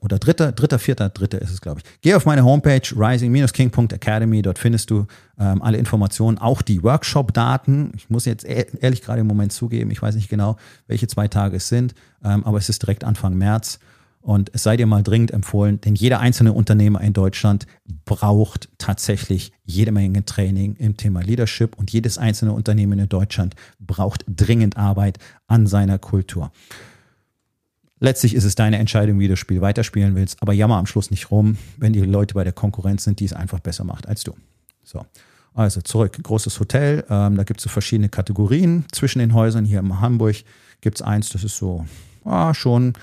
oder 0.01 0.19
dritter, 0.19 0.51
dritter, 0.51 0.79
vierter, 0.79 1.09
dritter 1.09 1.41
ist 1.41 1.51
es, 1.51 1.61
glaube 1.61 1.79
ich. 1.79 2.01
Geh 2.01 2.13
auf 2.13 2.25
meine 2.25 2.43
Homepage 2.43 2.81
rising-king.academy, 2.95 4.41
dort 4.41 4.59
findest 4.59 4.89
du 4.91 5.07
ähm, 5.39 5.61
alle 5.61 5.77
Informationen, 5.77 6.37
auch 6.37 6.61
die 6.61 6.83
Workshop-Daten. 6.83 7.91
Ich 7.95 8.09
muss 8.09 8.25
jetzt 8.25 8.45
ehrlich 8.45 9.01
gerade 9.01 9.21
im 9.21 9.27
Moment 9.27 9.53
zugeben, 9.53 9.89
ich 9.91 10.01
weiß 10.01 10.15
nicht 10.15 10.29
genau, 10.29 10.57
welche 10.87 11.07
zwei 11.07 11.27
Tage 11.27 11.57
es 11.57 11.69
sind, 11.69 11.95
ähm, 12.23 12.43
aber 12.43 12.57
es 12.57 12.69
ist 12.69 12.81
direkt 12.81 13.03
Anfang 13.03 13.35
März. 13.35 13.79
Und 14.21 14.51
es 14.53 14.63
sei 14.63 14.75
dir 14.75 14.85
mal 14.85 15.01
dringend 15.01 15.31
empfohlen, 15.31 15.79
denn 15.79 15.95
jeder 15.95 16.19
einzelne 16.19 16.51
Unternehmer 16.51 16.99
in 16.99 17.13
Deutschland 17.13 17.65
braucht 18.03 18.67
tatsächlich 18.77 19.53
jede 19.63 19.93
Menge 19.93 20.25
Training 20.25 20.75
im 20.75 20.97
Thema 20.97 21.21
Leadership 21.21 21.77
und 21.77 21.91
jedes 21.91 22.17
einzelne 22.17 22.51
Unternehmen 22.51 22.99
in 22.99 23.07
Deutschland 23.07 23.55
braucht 23.79 24.25
dringend 24.27 24.75
Arbeit 24.75 25.19
an 25.47 25.67
seiner 25.67 25.99
Kultur. 25.99 26.51
Letztlich 27.99 28.33
ist 28.33 28.45
es 28.45 28.55
deine 28.55 28.79
Entscheidung, 28.79 29.19
wie 29.19 29.27
du 29.27 29.33
das 29.33 29.39
Spiel 29.39 29.61
weiterspielen 29.61 30.15
willst, 30.15 30.41
aber 30.41 30.53
jammer 30.53 30.77
am 30.77 30.85
Schluss 30.85 31.11
nicht 31.11 31.31
rum, 31.31 31.57
wenn 31.77 31.91
die 31.91 32.01
Leute 32.01 32.33
bei 32.33 32.43
der 32.43 32.53
Konkurrenz 32.53 33.03
sind, 33.03 33.19
die 33.19 33.25
es 33.25 33.33
einfach 33.33 33.59
besser 33.59 33.83
macht 33.83 34.07
als 34.07 34.23
du. 34.23 34.33
So. 34.83 35.05
Also 35.53 35.81
zurück, 35.81 36.17
großes 36.21 36.59
Hotel, 36.59 37.03
ähm, 37.09 37.35
da 37.35 37.43
gibt 37.43 37.59
es 37.59 37.63
so 37.63 37.69
verschiedene 37.69 38.07
Kategorien 38.07 38.85
zwischen 38.91 39.19
den 39.19 39.33
Häusern. 39.33 39.65
Hier 39.65 39.79
in 39.79 39.99
Hamburg 39.99 40.37
gibt 40.79 40.97
es 40.97 41.01
eins, 41.01 41.29
das 41.29 41.43
ist 41.43 41.57
so 41.57 41.85
ah, 42.23 42.53
schon 42.53 42.93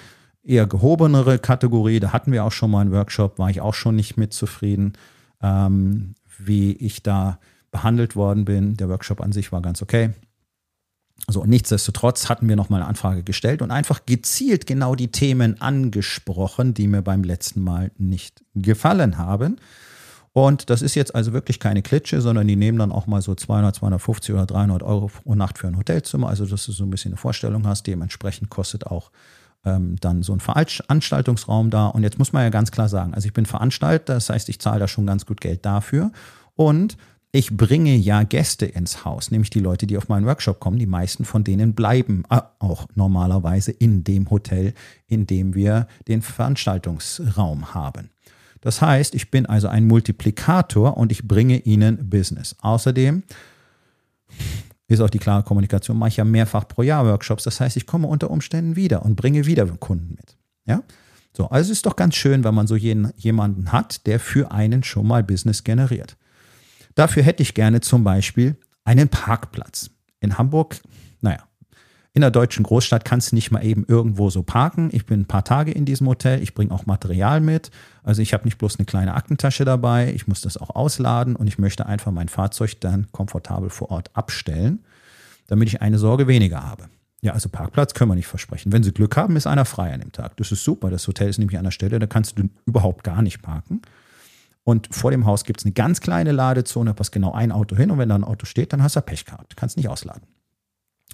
eher 0.42 0.66
gehobenere 0.66 1.38
Kategorie. 1.38 2.00
Da 2.00 2.12
hatten 2.12 2.32
wir 2.32 2.44
auch 2.44 2.52
schon 2.52 2.70
mal 2.70 2.80
einen 2.80 2.92
Workshop, 2.92 3.38
war 3.38 3.50
ich 3.50 3.60
auch 3.60 3.74
schon 3.74 3.96
nicht 3.96 4.16
mit 4.16 4.32
zufrieden, 4.32 4.94
ähm, 5.42 6.14
wie 6.38 6.72
ich 6.72 7.02
da 7.02 7.38
behandelt 7.70 8.16
worden 8.16 8.44
bin. 8.44 8.76
Der 8.76 8.88
Workshop 8.88 9.20
an 9.20 9.32
sich 9.32 9.52
war 9.52 9.60
ganz 9.60 9.82
okay. 9.82 10.10
So, 11.28 11.44
nichtsdestotrotz 11.44 12.28
hatten 12.28 12.48
wir 12.48 12.56
nochmal 12.56 12.80
eine 12.80 12.88
Anfrage 12.88 13.24
gestellt 13.24 13.60
und 13.60 13.70
einfach 13.70 14.06
gezielt 14.06 14.66
genau 14.66 14.94
die 14.94 15.08
Themen 15.08 15.60
angesprochen, 15.60 16.72
die 16.72 16.86
mir 16.86 17.02
beim 17.02 17.24
letzten 17.24 17.62
Mal 17.62 17.90
nicht 17.98 18.44
gefallen 18.54 19.18
haben. 19.18 19.56
Und 20.32 20.68
das 20.68 20.82
ist 20.82 20.94
jetzt 20.94 21.14
also 21.14 21.32
wirklich 21.32 21.58
keine 21.58 21.80
Klitsche, 21.80 22.20
sondern 22.20 22.46
die 22.46 22.56
nehmen 22.56 22.78
dann 22.78 22.92
auch 22.92 23.06
mal 23.06 23.22
so 23.22 23.34
200, 23.34 23.74
250 23.74 24.34
oder 24.34 24.44
300 24.44 24.82
Euro 24.82 25.06
pro 25.06 25.34
Nacht 25.34 25.56
für 25.56 25.66
ein 25.66 25.78
Hotelzimmer. 25.78 26.28
Also, 26.28 26.44
dass 26.44 26.66
du 26.66 26.72
so 26.72 26.84
ein 26.84 26.90
bisschen 26.90 27.12
eine 27.12 27.16
Vorstellung 27.16 27.66
hast. 27.66 27.86
Dementsprechend 27.86 28.50
kostet 28.50 28.86
auch 28.86 29.10
ähm, 29.64 29.96
dann 30.00 30.22
so 30.22 30.34
ein 30.34 30.40
Veranstaltungsraum 30.40 31.70
da. 31.70 31.86
Und 31.86 32.02
jetzt 32.02 32.18
muss 32.18 32.34
man 32.34 32.42
ja 32.42 32.50
ganz 32.50 32.70
klar 32.70 32.90
sagen, 32.90 33.14
also 33.14 33.26
ich 33.26 33.32
bin 33.32 33.46
Veranstalter, 33.46 34.12
das 34.12 34.28
heißt, 34.28 34.50
ich 34.50 34.60
zahle 34.60 34.80
da 34.80 34.88
schon 34.88 35.06
ganz 35.06 35.24
gut 35.24 35.40
Geld 35.40 35.64
dafür. 35.64 36.12
Und 36.54 36.98
ich 37.32 37.56
bringe 37.56 37.94
ja 37.94 38.22
Gäste 38.22 38.66
ins 38.66 39.04
Haus, 39.04 39.30
nämlich 39.30 39.50
die 39.50 39.60
Leute, 39.60 39.86
die 39.86 39.98
auf 39.98 40.08
meinen 40.08 40.26
Workshop 40.26 40.60
kommen. 40.60 40.78
Die 40.78 40.86
meisten 40.86 41.24
von 41.24 41.44
denen 41.44 41.74
bleiben 41.74 42.24
äh, 42.30 42.40
auch 42.58 42.86
normalerweise 42.94 43.72
in 43.72 44.04
dem 44.04 44.30
Hotel, 44.30 44.72
in 45.06 45.26
dem 45.26 45.54
wir 45.54 45.86
den 46.08 46.22
Veranstaltungsraum 46.22 47.74
haben. 47.74 48.10
Das 48.60 48.80
heißt, 48.80 49.14
ich 49.14 49.30
bin 49.30 49.46
also 49.46 49.68
ein 49.68 49.86
Multiplikator 49.86 50.96
und 50.96 51.12
ich 51.12 51.28
bringe 51.28 51.58
ihnen 51.58 52.08
Business. 52.08 52.56
Außerdem 52.60 53.22
ist 54.88 55.00
auch 55.00 55.10
die 55.10 55.18
klare 55.18 55.42
Kommunikation, 55.42 55.98
mache 55.98 56.08
ich 56.08 56.16
ja 56.16 56.24
mehrfach 56.24 56.66
pro 56.66 56.82
Jahr 56.82 57.04
Workshops. 57.06 57.44
Das 57.44 57.60
heißt, 57.60 57.76
ich 57.76 57.86
komme 57.86 58.06
unter 58.06 58.30
Umständen 58.30 58.76
wieder 58.76 59.04
und 59.04 59.16
bringe 59.16 59.46
wieder 59.46 59.66
Kunden 59.66 60.16
mit. 60.16 60.36
Ja? 60.64 60.82
So, 61.36 61.48
also 61.48 61.70
ist 61.70 61.86
doch 61.86 61.96
ganz 61.96 62.14
schön, 62.14 62.44
wenn 62.44 62.54
man 62.54 62.66
so 62.66 62.76
jeden, 62.76 63.12
jemanden 63.16 63.72
hat, 63.72 64.06
der 64.06 64.18
für 64.18 64.52
einen 64.52 64.82
schon 64.82 65.06
mal 65.06 65.22
Business 65.22 65.64
generiert. 65.64 66.16
Dafür 66.96 67.22
hätte 67.22 67.42
ich 67.42 67.54
gerne 67.54 67.80
zum 67.80 68.02
Beispiel 68.02 68.56
einen 68.84 69.08
Parkplatz. 69.08 69.90
In 70.18 70.38
Hamburg, 70.38 70.80
naja, 71.20 71.44
in 72.14 72.22
der 72.22 72.30
deutschen 72.30 72.62
Großstadt 72.62 73.04
kannst 73.04 73.30
du 73.30 73.34
nicht 73.34 73.50
mal 73.50 73.62
eben 73.62 73.84
irgendwo 73.86 74.30
so 74.30 74.42
parken. 74.42 74.88
Ich 74.92 75.04
bin 75.04 75.20
ein 75.20 75.26
paar 75.26 75.44
Tage 75.44 75.70
in 75.70 75.84
diesem 75.84 76.08
Hotel. 76.08 76.42
Ich 76.42 76.54
bringe 76.54 76.72
auch 76.72 76.86
Material 76.86 77.42
mit. 77.42 77.70
Also 78.02 78.22
ich 78.22 78.32
habe 78.32 78.44
nicht 78.44 78.56
bloß 78.56 78.78
eine 78.78 78.86
kleine 78.86 79.12
Aktentasche 79.12 79.66
dabei. 79.66 80.14
Ich 80.14 80.26
muss 80.26 80.40
das 80.40 80.56
auch 80.56 80.70
ausladen 80.70 81.36
und 81.36 81.46
ich 81.46 81.58
möchte 81.58 81.84
einfach 81.84 82.12
mein 82.12 82.28
Fahrzeug 82.28 82.80
dann 82.80 83.12
komfortabel 83.12 83.68
vor 83.68 83.90
Ort 83.90 84.10
abstellen, 84.14 84.82
damit 85.46 85.68
ich 85.68 85.82
eine 85.82 85.98
Sorge 85.98 86.26
weniger 86.26 86.64
habe. 86.64 86.84
Ja, 87.20 87.32
also 87.32 87.50
Parkplatz 87.50 87.92
können 87.92 88.10
wir 88.10 88.14
nicht 88.14 88.26
versprechen. 88.26 88.72
Wenn 88.72 88.82
Sie 88.82 88.92
Glück 88.92 89.14
haben, 89.18 89.36
ist 89.36 89.46
einer 89.46 89.66
frei 89.66 89.92
an 89.92 90.00
dem 90.00 90.12
Tag. 90.12 90.38
Das 90.38 90.50
ist 90.50 90.64
super. 90.64 90.88
Das 90.88 91.06
Hotel 91.06 91.28
ist 91.28 91.36
nämlich 91.36 91.58
an 91.58 91.64
der 91.64 91.70
Stelle, 91.70 91.98
da 91.98 92.06
kannst 92.06 92.38
du 92.38 92.48
überhaupt 92.64 93.04
gar 93.04 93.20
nicht 93.20 93.42
parken. 93.42 93.82
Und 94.66 94.92
vor 94.92 95.12
dem 95.12 95.26
Haus 95.26 95.44
gibt 95.44 95.60
es 95.60 95.64
eine 95.64 95.74
ganz 95.74 96.00
kleine 96.00 96.32
Ladezone, 96.32 96.92
passt 96.92 97.12
genau 97.12 97.30
ein 97.30 97.52
Auto 97.52 97.76
hin 97.76 97.92
und 97.92 97.98
wenn 97.98 98.08
da 98.08 98.16
ein 98.16 98.24
Auto 98.24 98.46
steht, 98.46 98.72
dann 98.72 98.82
hast 98.82 98.96
du 98.96 99.00
Pech 99.00 99.24
gehabt. 99.24 99.56
Kannst 99.56 99.76
nicht 99.76 99.88
ausladen. 99.88 100.24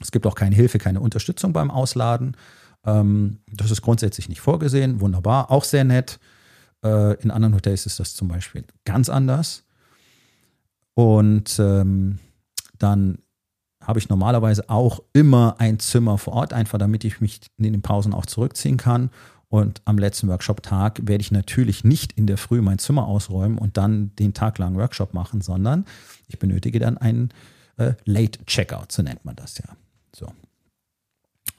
Es 0.00 0.10
gibt 0.10 0.26
auch 0.26 0.34
keine 0.34 0.56
Hilfe, 0.56 0.78
keine 0.78 1.00
Unterstützung 1.00 1.52
beim 1.52 1.70
Ausladen. 1.70 2.34
Ähm, 2.86 3.40
das 3.52 3.70
ist 3.70 3.82
grundsätzlich 3.82 4.30
nicht 4.30 4.40
vorgesehen. 4.40 5.02
Wunderbar, 5.02 5.50
auch 5.50 5.64
sehr 5.64 5.84
nett. 5.84 6.18
Äh, 6.82 7.20
in 7.22 7.30
anderen 7.30 7.54
Hotels 7.54 7.84
ist 7.84 8.00
das 8.00 8.14
zum 8.14 8.26
Beispiel 8.26 8.64
ganz 8.86 9.10
anders. 9.10 9.64
Und 10.94 11.58
ähm, 11.58 12.20
dann 12.78 13.18
habe 13.82 13.98
ich 13.98 14.08
normalerweise 14.08 14.70
auch 14.70 15.02
immer 15.12 15.56
ein 15.58 15.78
Zimmer 15.78 16.16
vor 16.16 16.32
Ort, 16.32 16.54
einfach 16.54 16.78
damit 16.78 17.04
ich 17.04 17.20
mich 17.20 17.42
in 17.58 17.64
den 17.64 17.82
Pausen 17.82 18.14
auch 18.14 18.24
zurückziehen 18.24 18.78
kann. 18.78 19.10
Und 19.52 19.82
am 19.84 19.98
letzten 19.98 20.28
Workshop-Tag 20.28 21.00
werde 21.02 21.20
ich 21.20 21.30
natürlich 21.30 21.84
nicht 21.84 22.12
in 22.12 22.26
der 22.26 22.38
Früh 22.38 22.62
mein 22.62 22.78
Zimmer 22.78 23.06
ausräumen 23.06 23.58
und 23.58 23.76
dann 23.76 24.16
den 24.16 24.32
Tag 24.32 24.56
lang 24.56 24.76
Workshop 24.76 25.12
machen, 25.12 25.42
sondern 25.42 25.84
ich 26.26 26.38
benötige 26.38 26.78
dann 26.78 26.96
einen 26.96 27.28
äh, 27.76 27.92
Late 28.06 28.42
Checkout, 28.46 28.92
so 28.92 29.02
nennt 29.02 29.26
man 29.26 29.36
das 29.36 29.58
ja. 29.58 29.66
So. 30.16 30.32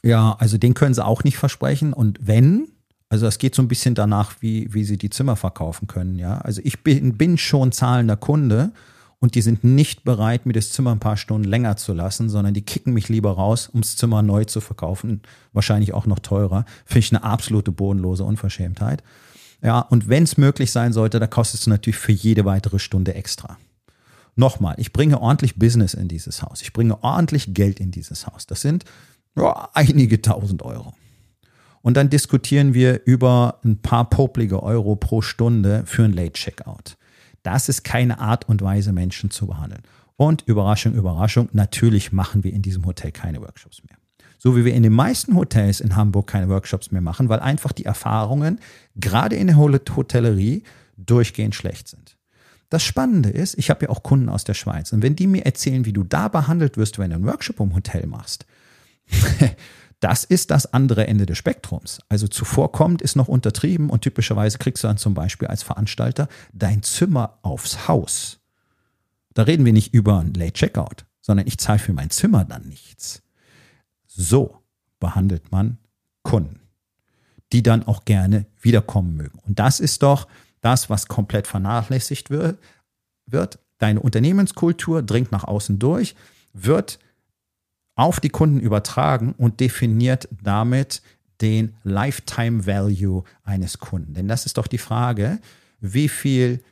Ja, 0.04 0.36
also 0.40 0.58
den 0.58 0.74
können 0.74 0.96
sie 0.96 1.06
auch 1.06 1.24
nicht 1.24 1.38
versprechen. 1.38 1.94
Und 1.94 2.18
wenn, 2.20 2.68
also 3.10 3.28
es 3.28 3.38
geht 3.38 3.54
so 3.54 3.62
ein 3.62 3.68
bisschen 3.68 3.94
danach, 3.94 4.38
wie, 4.40 4.74
wie 4.74 4.86
sie 4.86 4.98
die 4.98 5.12
Zimmer 5.12 5.36
verkaufen 5.36 5.88
können, 5.88 6.18
ja. 6.18 6.40
Also 6.40 6.62
ich 6.64 6.82
bin, 6.82 7.16
bin 7.16 7.38
schon 7.38 7.72
zahlender 7.72 8.18
Kunde 8.18 8.72
und 9.24 9.36
die 9.36 9.42
sind 9.42 9.64
nicht 9.64 10.04
bereit, 10.04 10.46
mir 10.46 10.52
das 10.52 10.74
Zimmer 10.74 10.92
ein 10.92 11.00
paar 11.00 11.16
Stunden 11.16 11.48
länger 11.48 11.78
zu 11.78 11.94
lassen, 11.94 12.28
sondern 12.28 12.54
die 12.54 12.62
kicken 12.62 12.92
mich 12.92 13.08
lieber 13.08 13.32
raus, 13.32 13.70
ums 13.70 13.96
Zimmer 13.96 14.22
neu 14.22 14.44
zu 14.44 14.60
verkaufen, 14.60 15.22
wahrscheinlich 15.54 15.94
auch 15.94 16.06
noch 16.06 16.20
teurer. 16.20 16.66
Finde 16.86 17.00
ich 17.00 17.12
eine 17.14 17.24
absolute 17.24 17.72
bodenlose 17.72 18.26
Unverschämtheit. 18.26 19.02
Ja, 19.62 19.80
und 19.80 20.10
wenn 20.10 20.24
es 20.24 20.36
möglich 20.36 20.74
sein 20.74 20.92
sollte, 20.92 21.22
da 21.22 21.28
kostet 21.28 21.62
es 21.62 21.68
natürlich 21.68 21.96
für 21.96 22.12
jede 22.12 22.44
weitere 22.44 22.80
Stunde 22.80 23.14
extra. 23.14 23.58
Nochmal, 24.36 24.76
ich 24.78 24.92
bringe 24.92 25.22
ordentlich 25.22 25.56
Business 25.56 25.94
in 25.94 26.10
dieses 26.10 26.42
Haus. 26.44 26.62
Ich 26.62 26.74
bringe 26.74 27.02
ordentlich 27.02 27.54
Geld 27.54 27.80
in 27.80 27.92
dieses 27.92 28.28
Haus. 28.28 28.46
Das 28.46 28.60
sind 28.60 28.84
ja, 29.38 29.70
einige 29.74 30.22
tausend 30.22 30.64
Euro. 30.64 30.94
Und 31.82 31.96
dann 31.96 32.10
diskutieren 32.10 32.74
wir 32.74 33.00
über 33.06 33.62
ein 33.64 33.78
paar 33.78 34.10
poplige 34.10 34.62
Euro 34.62 34.98
pro 34.98 35.22
Stunde 35.22 35.84
für 35.86 36.04
ein 36.04 36.12
Late 36.12 36.34
Checkout. 36.34 36.98
Das 37.44 37.70
ist 37.70 37.84
keine 37.84 38.20
Art 38.20 38.48
und 38.50 38.62
Weise, 38.62 38.94
Menschen 38.94 39.30
zu 39.30 39.48
behandeln. 39.48 39.84
Und 40.16 40.44
Überraschung, 40.48 40.94
Überraschung, 40.94 41.50
natürlich 41.54 42.12
machen 42.12 42.44
wir 42.44 42.54
in 42.54 42.62
diesem 42.62 42.86
Hotel 42.86 43.12
keine 43.12 43.42
Workshops 43.42 43.82
mehr. 43.84 43.98
So 44.38 44.58
wie 44.58 44.66
wir 44.66 44.74
in 44.74 44.84
den 44.84 44.94
meisten 44.94 45.36
Hotels 45.36 45.80
in 45.80 45.96
Hamburg 45.96 46.28
keine 46.28 46.50
Workshops 46.50 46.92
mehr 46.92 47.02
machen, 47.02 47.30
weil 47.30 47.40
einfach 47.40 47.72
die 47.72 47.86
Erfahrungen 47.86 48.60
gerade 48.96 49.36
in 49.36 49.48
der 49.48 49.58
Hotellerie 49.58 50.64
durchgehend 50.98 51.56
schlecht 51.56 51.88
sind. 51.88 52.18
Das 52.70 52.84
Spannende 52.84 53.30
ist, 53.30 53.58
ich 53.58 53.70
habe 53.70 53.86
ja 53.86 53.90
auch 53.90 54.04
Kunden 54.04 54.30
aus 54.30 54.44
der 54.44 54.54
Schweiz 54.56 54.92
und 54.94 55.02
wenn 55.02 55.16
die 55.16 55.28
mir 55.28 55.46
erzählen, 55.46 55.86
wie 55.86 55.94
du 55.94 56.04
da 56.04 56.28
behandelt 56.28 56.76
wirst, 56.76 56.98
wenn 56.98 57.12
du 57.12 57.18
einen 57.18 57.26
Workshop 57.26 57.60
im 57.60 57.76
Hotel 57.76 58.08
machst, 58.08 58.46
Das 60.04 60.26
ist 60.26 60.52
das 60.52 60.74
andere 60.74 61.08
Ende 61.08 61.26
des 61.26 61.38
Spektrums. 61.38 62.02
Also 62.10 62.28
zuvorkommt 62.28 63.02
ist 63.02 63.16
noch 63.16 63.30
untertrieben 63.30 63.90
und 63.90 64.02
typischerweise 64.02 64.58
kriegst 64.58 64.84
du 64.84 64.90
dann 64.90 64.98
zum 64.98 65.14
Beispiel 65.14 65.48
als 65.48 65.64
Veranstalter 65.64 66.28
dein 66.52 66.84
Zimmer 66.84 67.40
aufs 67.42 67.88
Haus. 67.88 68.42
Da 69.34 69.44
reden 69.44 69.64
wir 69.64 69.72
nicht 69.72 69.94
über 69.94 70.20
ein 70.20 70.34
Late 70.34 70.52
Checkout, 70.52 71.06
sondern 71.22 71.48
ich 71.48 71.58
zahle 71.58 71.80
für 71.80 71.94
mein 71.94 72.10
Zimmer 72.10 72.44
dann 72.44 72.68
nichts. 72.68 73.24
So 74.06 74.58
behandelt 75.00 75.54
man 75.54 75.78
Kunden. 76.22 76.60
die 77.54 77.64
dann 77.64 77.84
auch 77.84 78.04
gerne 78.04 78.46
wiederkommen 78.60 79.16
mögen. 79.16 79.40
Und 79.46 79.60
das 79.60 79.80
ist 79.80 80.04
doch 80.04 80.28
das, 80.60 80.90
was 80.90 81.08
komplett 81.08 81.48
vernachlässigt 81.48 82.30
wird. 82.30 82.60
wird. 83.26 83.60
Deine 83.78 84.02
Unternehmenskultur 84.02 85.02
dringt 85.02 85.32
nach 85.32 85.46
außen 85.46 85.80
durch, 85.80 86.16
wird 86.52 87.00
auf 87.96 88.20
die 88.20 88.30
Kunden 88.30 88.60
übertragen 88.60 89.34
und 89.38 89.60
definiert 89.60 90.28
damit 90.44 91.02
den 91.42 91.76
Lifetime 91.84 92.66
Value 92.66 93.24
eines 93.44 93.80
Kunden. 93.80 94.14
Denn 94.14 94.28
das 94.28 94.46
ist 94.46 94.58
doch 94.58 94.68
die 94.68 94.78
Frage, 94.78 95.40
wie 95.80 96.10
viel 96.10 96.64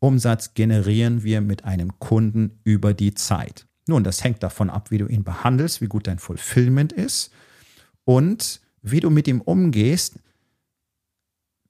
Umsatz 0.00 0.54
generieren 0.54 1.22
wir 1.22 1.40
mit 1.40 1.64
einem 1.64 1.98
Kunden 1.98 2.58
über 2.64 2.94
die 2.94 3.14
Zeit. 3.14 3.66
Nun, 3.86 4.04
das 4.04 4.22
hängt 4.22 4.42
davon 4.42 4.70
ab, 4.70 4.90
wie 4.90 4.98
du 4.98 5.06
ihn 5.06 5.24
behandelst, 5.24 5.80
wie 5.80 5.86
gut 5.86 6.06
dein 6.06 6.18
Fulfillment 6.18 6.92
ist 6.92 7.32
und 8.04 8.60
wie 8.82 9.00
du 9.00 9.10
mit 9.10 9.26
ihm 9.28 9.40
umgehst. 9.40 10.18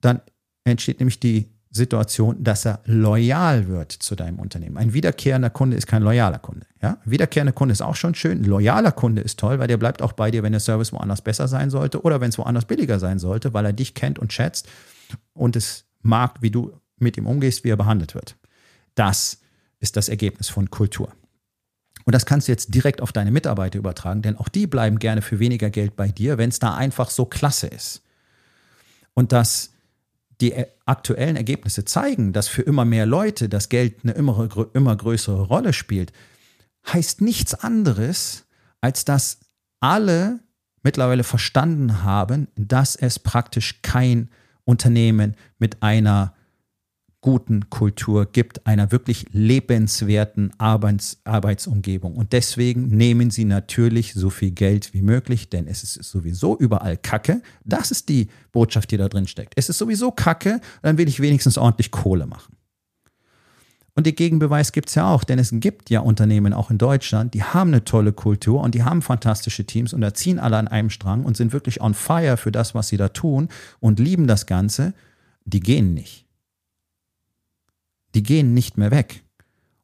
Dann 0.01 0.21
entsteht 0.65 1.01
nämlich 1.01 1.21
die 1.21 1.49
Situation, 1.71 2.43
dass 2.43 2.65
er 2.65 2.81
loyal 2.85 3.69
wird 3.69 3.93
zu 3.93 4.17
deinem 4.17 4.39
Unternehmen. 4.39 4.77
Ein 4.79 4.95
wiederkehrender 4.95 5.51
Kunde 5.51 5.77
ist 5.77 5.87
kein 5.87 6.03
loyaler 6.03 6.39
Kunde. 6.39 6.67
Ja? 6.83 6.99
wiederkehrender 7.05 7.53
Kunde 7.53 7.73
ist 7.73 7.83
auch 7.83 7.95
schon 7.95 8.15
schön. 8.15 8.41
Ein 8.43 8.45
loyaler 8.45 8.93
Kunde 8.93 9.23
ist 9.23 9.39
toll, 9.39 9.59
weil 9.59 9.69
der 9.69 9.77
bleibt 9.77 10.01
auch 10.01 10.13
bei 10.13 10.31
dir, 10.31 10.43
wenn 10.43 10.53
der 10.53 10.61
Service 10.61 10.93
woanders 10.93 11.23
besser 11.23 11.47
sein 11.47 11.71
sollte 11.71 12.03
oder 12.03 12.21
wenn 12.21 12.31
es 12.31 12.39
woanders 12.39 12.65
billiger 12.65 12.99
sein 12.99 13.19
sollte, 13.19 13.53
weil 13.53 13.67
er 13.67 13.73
dich 13.73 13.95
kennt 13.95 14.19
und 14.19 14.33
schätzt 14.33 14.69
und 15.35 15.57
es 15.57 15.85
mag, 16.01 16.41
wie 16.41 16.51
du 16.51 16.73
mit 16.99 17.17
ihm 17.17 17.27
umgehst, 17.27 17.65
wie 17.65 17.71
er 17.71 17.77
behandelt 17.77 18.15
wird. 18.15 18.37
Das 18.95 19.41
ist 19.79 19.97
das 19.97 20.09
Ergebnis 20.09 20.49
von 20.49 20.71
Kultur. 20.71 21.13
Und 22.05 22.15
das 22.15 22.25
kannst 22.25 22.49
du 22.49 22.53
jetzt 22.53 22.75
direkt 22.75 23.03
auf 23.03 23.13
deine 23.13 23.31
Mitarbeiter 23.31 23.79
übertragen, 23.79 24.23
denn 24.23 24.37
auch 24.37 24.49
die 24.49 24.67
bleiben 24.67 24.99
gerne 24.99 25.21
für 25.21 25.39
weniger 25.39 25.69
Geld 25.69 25.95
bei 25.95 26.09
dir, 26.09 26.39
wenn 26.39 26.49
es 26.49 26.59
da 26.59 26.75
einfach 26.75 27.11
so 27.11 27.27
klasse 27.27 27.67
ist. 27.67 28.03
Und 29.13 29.33
das 29.33 29.75
die 30.41 30.55
aktuellen 30.87 31.37
Ergebnisse 31.37 31.85
zeigen, 31.85 32.33
dass 32.33 32.49
für 32.49 32.63
immer 32.63 32.85
mehr 32.85 33.07
Leute 33.07 33.49
das 33.49 33.69
Geld 33.69 34.01
eine 34.03 34.13
immer, 34.13 34.49
immer 34.73 34.97
größere 34.97 35.43
Rolle 35.43 35.73
spielt, 35.73 36.13
heißt 36.87 37.21
nichts 37.21 37.55
anderes, 37.55 38.47
als 38.81 39.05
dass 39.05 39.41
alle 39.81 40.41
mittlerweile 40.83 41.25
verstanden 41.25 42.03
haben, 42.03 42.49
dass 42.55 42.95
es 42.97 43.19
praktisch 43.19 43.83
kein 43.83 44.31
Unternehmen 44.65 45.35
mit 45.59 45.83
einer 45.83 46.35
guten 47.21 47.69
Kultur 47.69 48.27
gibt, 48.27 48.67
einer 48.67 48.93
wirklich 48.93 49.27
lebenswerten 49.33 50.53
Arbeits 50.59 51.19
Arbeitsumgebung. 51.25 52.15
Und 52.15 52.33
deswegen 52.33 52.87
nehmen 52.89 53.31
sie 53.31 53.45
natürlich 53.45 54.15
so 54.15 54.31
viel 54.31 54.53
Geld 54.53 54.95
wie 54.95 55.03
möglich, 55.03 55.51
denn 55.51 55.67
es 55.67 55.83
ist 55.83 55.95
sowieso 56.05 56.57
überall 56.57 56.97
Kacke. 56.97 57.43
Das 57.65 57.91
ist 57.91 58.09
die 58.09 58.29
Botschaft, 58.53 58.91
die 58.93 58.97
da 58.97 59.09
drin 59.09 59.27
steckt. 59.27 59.55
Es 59.57 59.69
ist 59.69 59.79
sowieso 59.79 60.13
Kacke, 60.13 60.61
dann 60.83 60.97
will 60.97 61.09
ich 61.09 61.21
wenigstens 61.21 61.59
ordentlich 61.59 61.91
Kohle 61.91 62.27
machen. 62.27 62.55
Und 63.97 64.07
den 64.07 64.15
Gegenbeweis 64.15 64.71
gibt 64.71 64.91
es 64.91 64.95
ja 64.95 65.13
auch, 65.13 65.25
denn 65.25 65.41
es 65.41 65.51
gibt 65.53 65.91
ja 65.91 65.99
Unternehmen 65.99 66.53
auch 66.53 66.71
in 66.71 66.79
Deutschland, 66.79 67.35
die 67.35 67.43
haben 67.43 67.71
eine 67.71 67.83
tolle 67.83 68.13
Kultur 68.13 68.61
und 68.61 68.77
die 68.77 68.85
haben 68.85 69.03
fantastische 69.03 69.65
Teams 69.65 69.93
und 69.93 70.03
da 70.03 70.15
ziehen 70.15 70.39
alle 70.39 70.57
an 70.57 70.69
einem 70.69 70.89
Strang 70.89 71.25
und 71.25 71.37
sind 71.37 71.53
wirklich 71.53 71.81
on 71.81 71.95
fire 71.95 72.37
für 72.37 72.53
das, 72.53 72.77
was 72.77 72.87
sie 72.87 72.97
da 72.97 73.09
tun 73.09 73.49
und 73.81 73.99
lieben 73.99 74.29
das 74.29 74.47
Ganze. 74.47 74.95
Die 75.47 75.59
gehen 75.59 75.95
nicht 75.95 76.28
die 78.15 78.23
gehen 78.23 78.55
nicht 78.55 78.79
mehr 78.79 78.91
weg. 78.91 79.23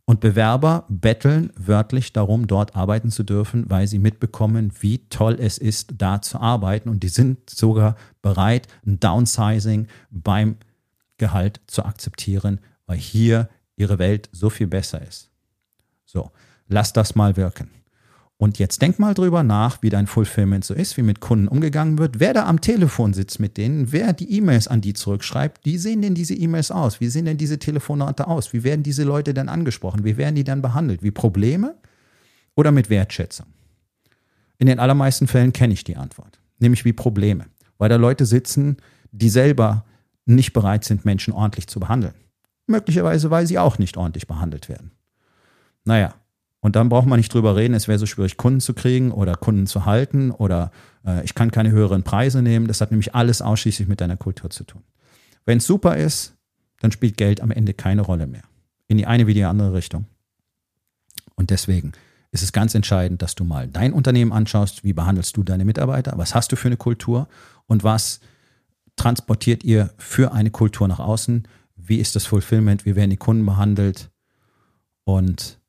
Und 0.07 0.21
Bewerber 0.21 0.85
betteln 0.89 1.51
wörtlich 1.57 2.13
darum, 2.13 2.47
dort 2.47 2.77
arbeiten 2.77 3.11
zu 3.11 3.23
dürfen, 3.23 3.71
weil 3.71 3.87
sie 3.87 3.99
mitbekommen, 3.99 4.73
wie 4.81 4.99
toll 5.09 5.39
es 5.41 5.57
ist, 5.57 5.95
da 5.97 6.21
zu 6.21 6.39
arbeiten. 6.39 6.91
Und 6.91 7.03
die 7.03 7.09
sind 7.09 7.49
sogar 7.49 7.97
bereit, 8.21 8.69
ein 8.87 9.01
Downsizing 9.01 9.87
beim 10.11 10.57
Gehalt 11.17 11.61
zu 11.67 11.85
akzeptieren, 11.85 12.61
weil 12.87 12.99
hier 12.99 13.49
ihre 13.77 13.99
Welt 13.99 14.29
so 14.33 14.51
viel 14.51 14.67
besser 14.67 15.01
ist. 15.01 15.31
So, 16.05 16.31
lass 16.69 16.93
das 16.93 17.15
mal 17.15 17.37
wirken. 17.37 17.71
Und 18.37 18.59
jetzt 18.59 18.83
denk 18.83 18.99
mal 18.99 19.15
drüber 19.15 19.43
nach, 19.45 19.81
wie 19.83 19.91
dein 19.91 20.09
Fulfillment 20.09 20.65
so 20.65 20.75
ist, 20.75 20.97
wie 20.97 21.03
mit 21.03 21.21
Kunden 21.21 21.47
umgegangen 21.47 21.99
wird, 21.99 22.19
wer 22.19 22.35
da 22.35 22.47
am 22.47 22.61
Telefon 22.61 23.15
sitzt 23.15 23.39
mit 23.39 23.57
denen, 23.57 23.93
wer 23.93 24.13
die 24.13 24.31
E-Mails 24.37 24.67
an 24.67 24.81
die 24.81 24.93
zurückschreibt, 24.93 25.65
wie 25.65 25.79
sehen 25.79 26.03
denn 26.03 26.15
diese 26.15 26.35
E-Mails 26.35 26.73
aus? 26.73 27.01
Wie 27.01 27.09
sehen 27.09 27.27
denn 27.27 27.37
diese 27.37 27.59
Telefonate 27.59 28.27
aus? 28.27 28.53
Wie 28.53 28.65
werden 28.65 28.83
diese 28.83 29.05
Leute 29.05 29.35
dann 29.35 29.49
angesprochen? 29.49 30.05
Wie 30.05 30.17
werden 30.17 30.35
die 30.35 30.45
dann 30.45 30.63
behandelt? 30.63 31.03
Wie 31.03 31.13
Probleme 31.13 31.77
oder 32.57 32.73
mit 32.73 32.91
Wertschätzung? 32.91 33.47
In 34.59 34.67
den 34.67 34.81
allermeisten 34.81 35.29
Fällen 35.29 35.53
kenne 35.53 35.73
ich 35.73 35.85
die 35.85 35.97
Antwort, 35.97 36.41
nämlich 36.59 36.85
wie 36.85 36.93
Probleme, 36.93 37.47
weil 37.79 37.89
da 37.89 37.97
Leute 37.97 38.27
sitzen, 38.27 38.79
die 39.13 39.29
selber 39.29 39.85
nicht 40.27 40.53
bereit 40.53 40.85
sind, 40.85 41.05
Menschen 41.05 41.33
ordentlich 41.33 41.69
zu 41.69 41.79
behandeln. 41.79 42.15
Möglicherweise, 42.67 43.31
weil 43.31 43.47
sie 43.47 43.59
auch 43.59 43.79
nicht 43.79 43.97
ordentlich 43.97 44.27
behandelt 44.27 44.69
werden. 44.69 44.91
Naja, 45.85 46.15
und 46.65 46.77
dann 46.77 46.89
braucht 46.89 47.07
man 47.07 47.19
nicht 47.19 47.33
drüber 47.35 47.57
reden, 47.57 47.75
es 47.75 47.89
wäre 47.89 47.99
so 47.99 48.07
schwierig, 48.07 48.39
Kunden 48.39 48.59
zu 48.59 48.73
kriegen 48.73 49.13
oder 49.13 49.35
Kunden 49.35 49.67
zu 49.67 49.85
halten 49.85 50.31
oder 50.31 50.73
äh, 51.05 51.23
ich 51.23 51.35
kann 51.35 51.51
keine 51.51 51.71
höheren 51.71 52.05
Preise 52.05 52.41
nehmen. 52.41 52.69
Das 52.69 52.81
hat 52.81 52.91
nämlich 52.91 53.15
alles 53.15 53.43
ausschließlich 53.43 53.87
mit 53.87 54.01
deiner 54.01 54.17
Kultur 54.17 54.49
zu 54.49 54.65
tun. 54.65 54.83
Wenn 55.45 55.59
es 55.59 55.67
super 55.67 55.99
ist, 55.99 56.39
dann 56.81 56.91
spielt 56.91 57.19
Geld 57.19 57.43
am 57.43 57.51
Ende 57.51 57.75
keine 57.75 58.01
Rolle 58.01 58.27
mehr. 58.27 58.45
In 58.89 58.97
die 58.97 59.05
eine 59.05 59.27
wie 59.27 59.35
die 59.35 59.45
andere 59.45 59.75
Richtung. 59.75 60.07
Und 61.35 61.51
deswegen 61.51 61.93
ist 62.33 62.43
es 62.43 62.53
ganz 62.53 62.75
entscheidend, 62.75 63.21
dass 63.21 63.35
du 63.35 63.45
mal 63.45 63.69
dein 63.69 63.93
Unternehmen 63.93 64.33
anschaust, 64.33 64.85
wie 64.85 64.95
behandelst 64.95 65.37
du 65.37 65.43
deine 65.43 65.67
Mitarbeiter, 65.67 66.15
was 66.17 66.35
hast 66.35 66.51
du 66.51 66.57
für 66.57 66.69
eine 66.69 66.79
Kultur 66.79 67.29
und 67.67 67.85
was 67.85 68.21
transportiert 68.97 69.65
ihr 69.65 69.93
für 69.99 70.33
eine 70.33 70.51
Kultur 70.51 70.89
nach 70.89 71.01
außen, 71.01 71.47
wie 71.77 71.99
ist 71.99 72.17
das 72.17 72.25
Fulfillment, 72.25 72.87
wie 72.87 72.97
werden 72.97 73.11
die 73.11 73.19
Kunden 73.19 73.45
behandelt 73.45 74.11
und 75.05 75.61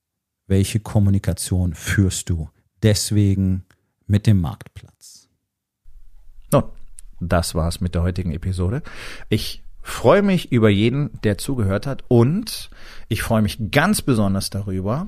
welche 0.47 0.79
Kommunikation 0.79 1.73
führst 1.73 2.29
du 2.29 2.49
deswegen 2.83 3.65
mit 4.07 4.27
dem 4.27 4.39
Marktplatz. 4.41 5.29
Nun, 6.51 6.63
das 7.19 7.55
war's 7.55 7.81
mit 7.81 7.95
der 7.95 8.03
heutigen 8.03 8.31
Episode. 8.31 8.83
Ich 9.29 9.63
freue 9.81 10.21
mich 10.21 10.51
über 10.51 10.69
jeden, 10.69 11.19
der 11.23 11.37
zugehört 11.37 11.87
hat 11.87 12.03
und 12.07 12.69
ich 13.07 13.21
freue 13.21 13.41
mich 13.41 13.71
ganz 13.71 14.01
besonders 14.01 14.49
darüber, 14.49 15.07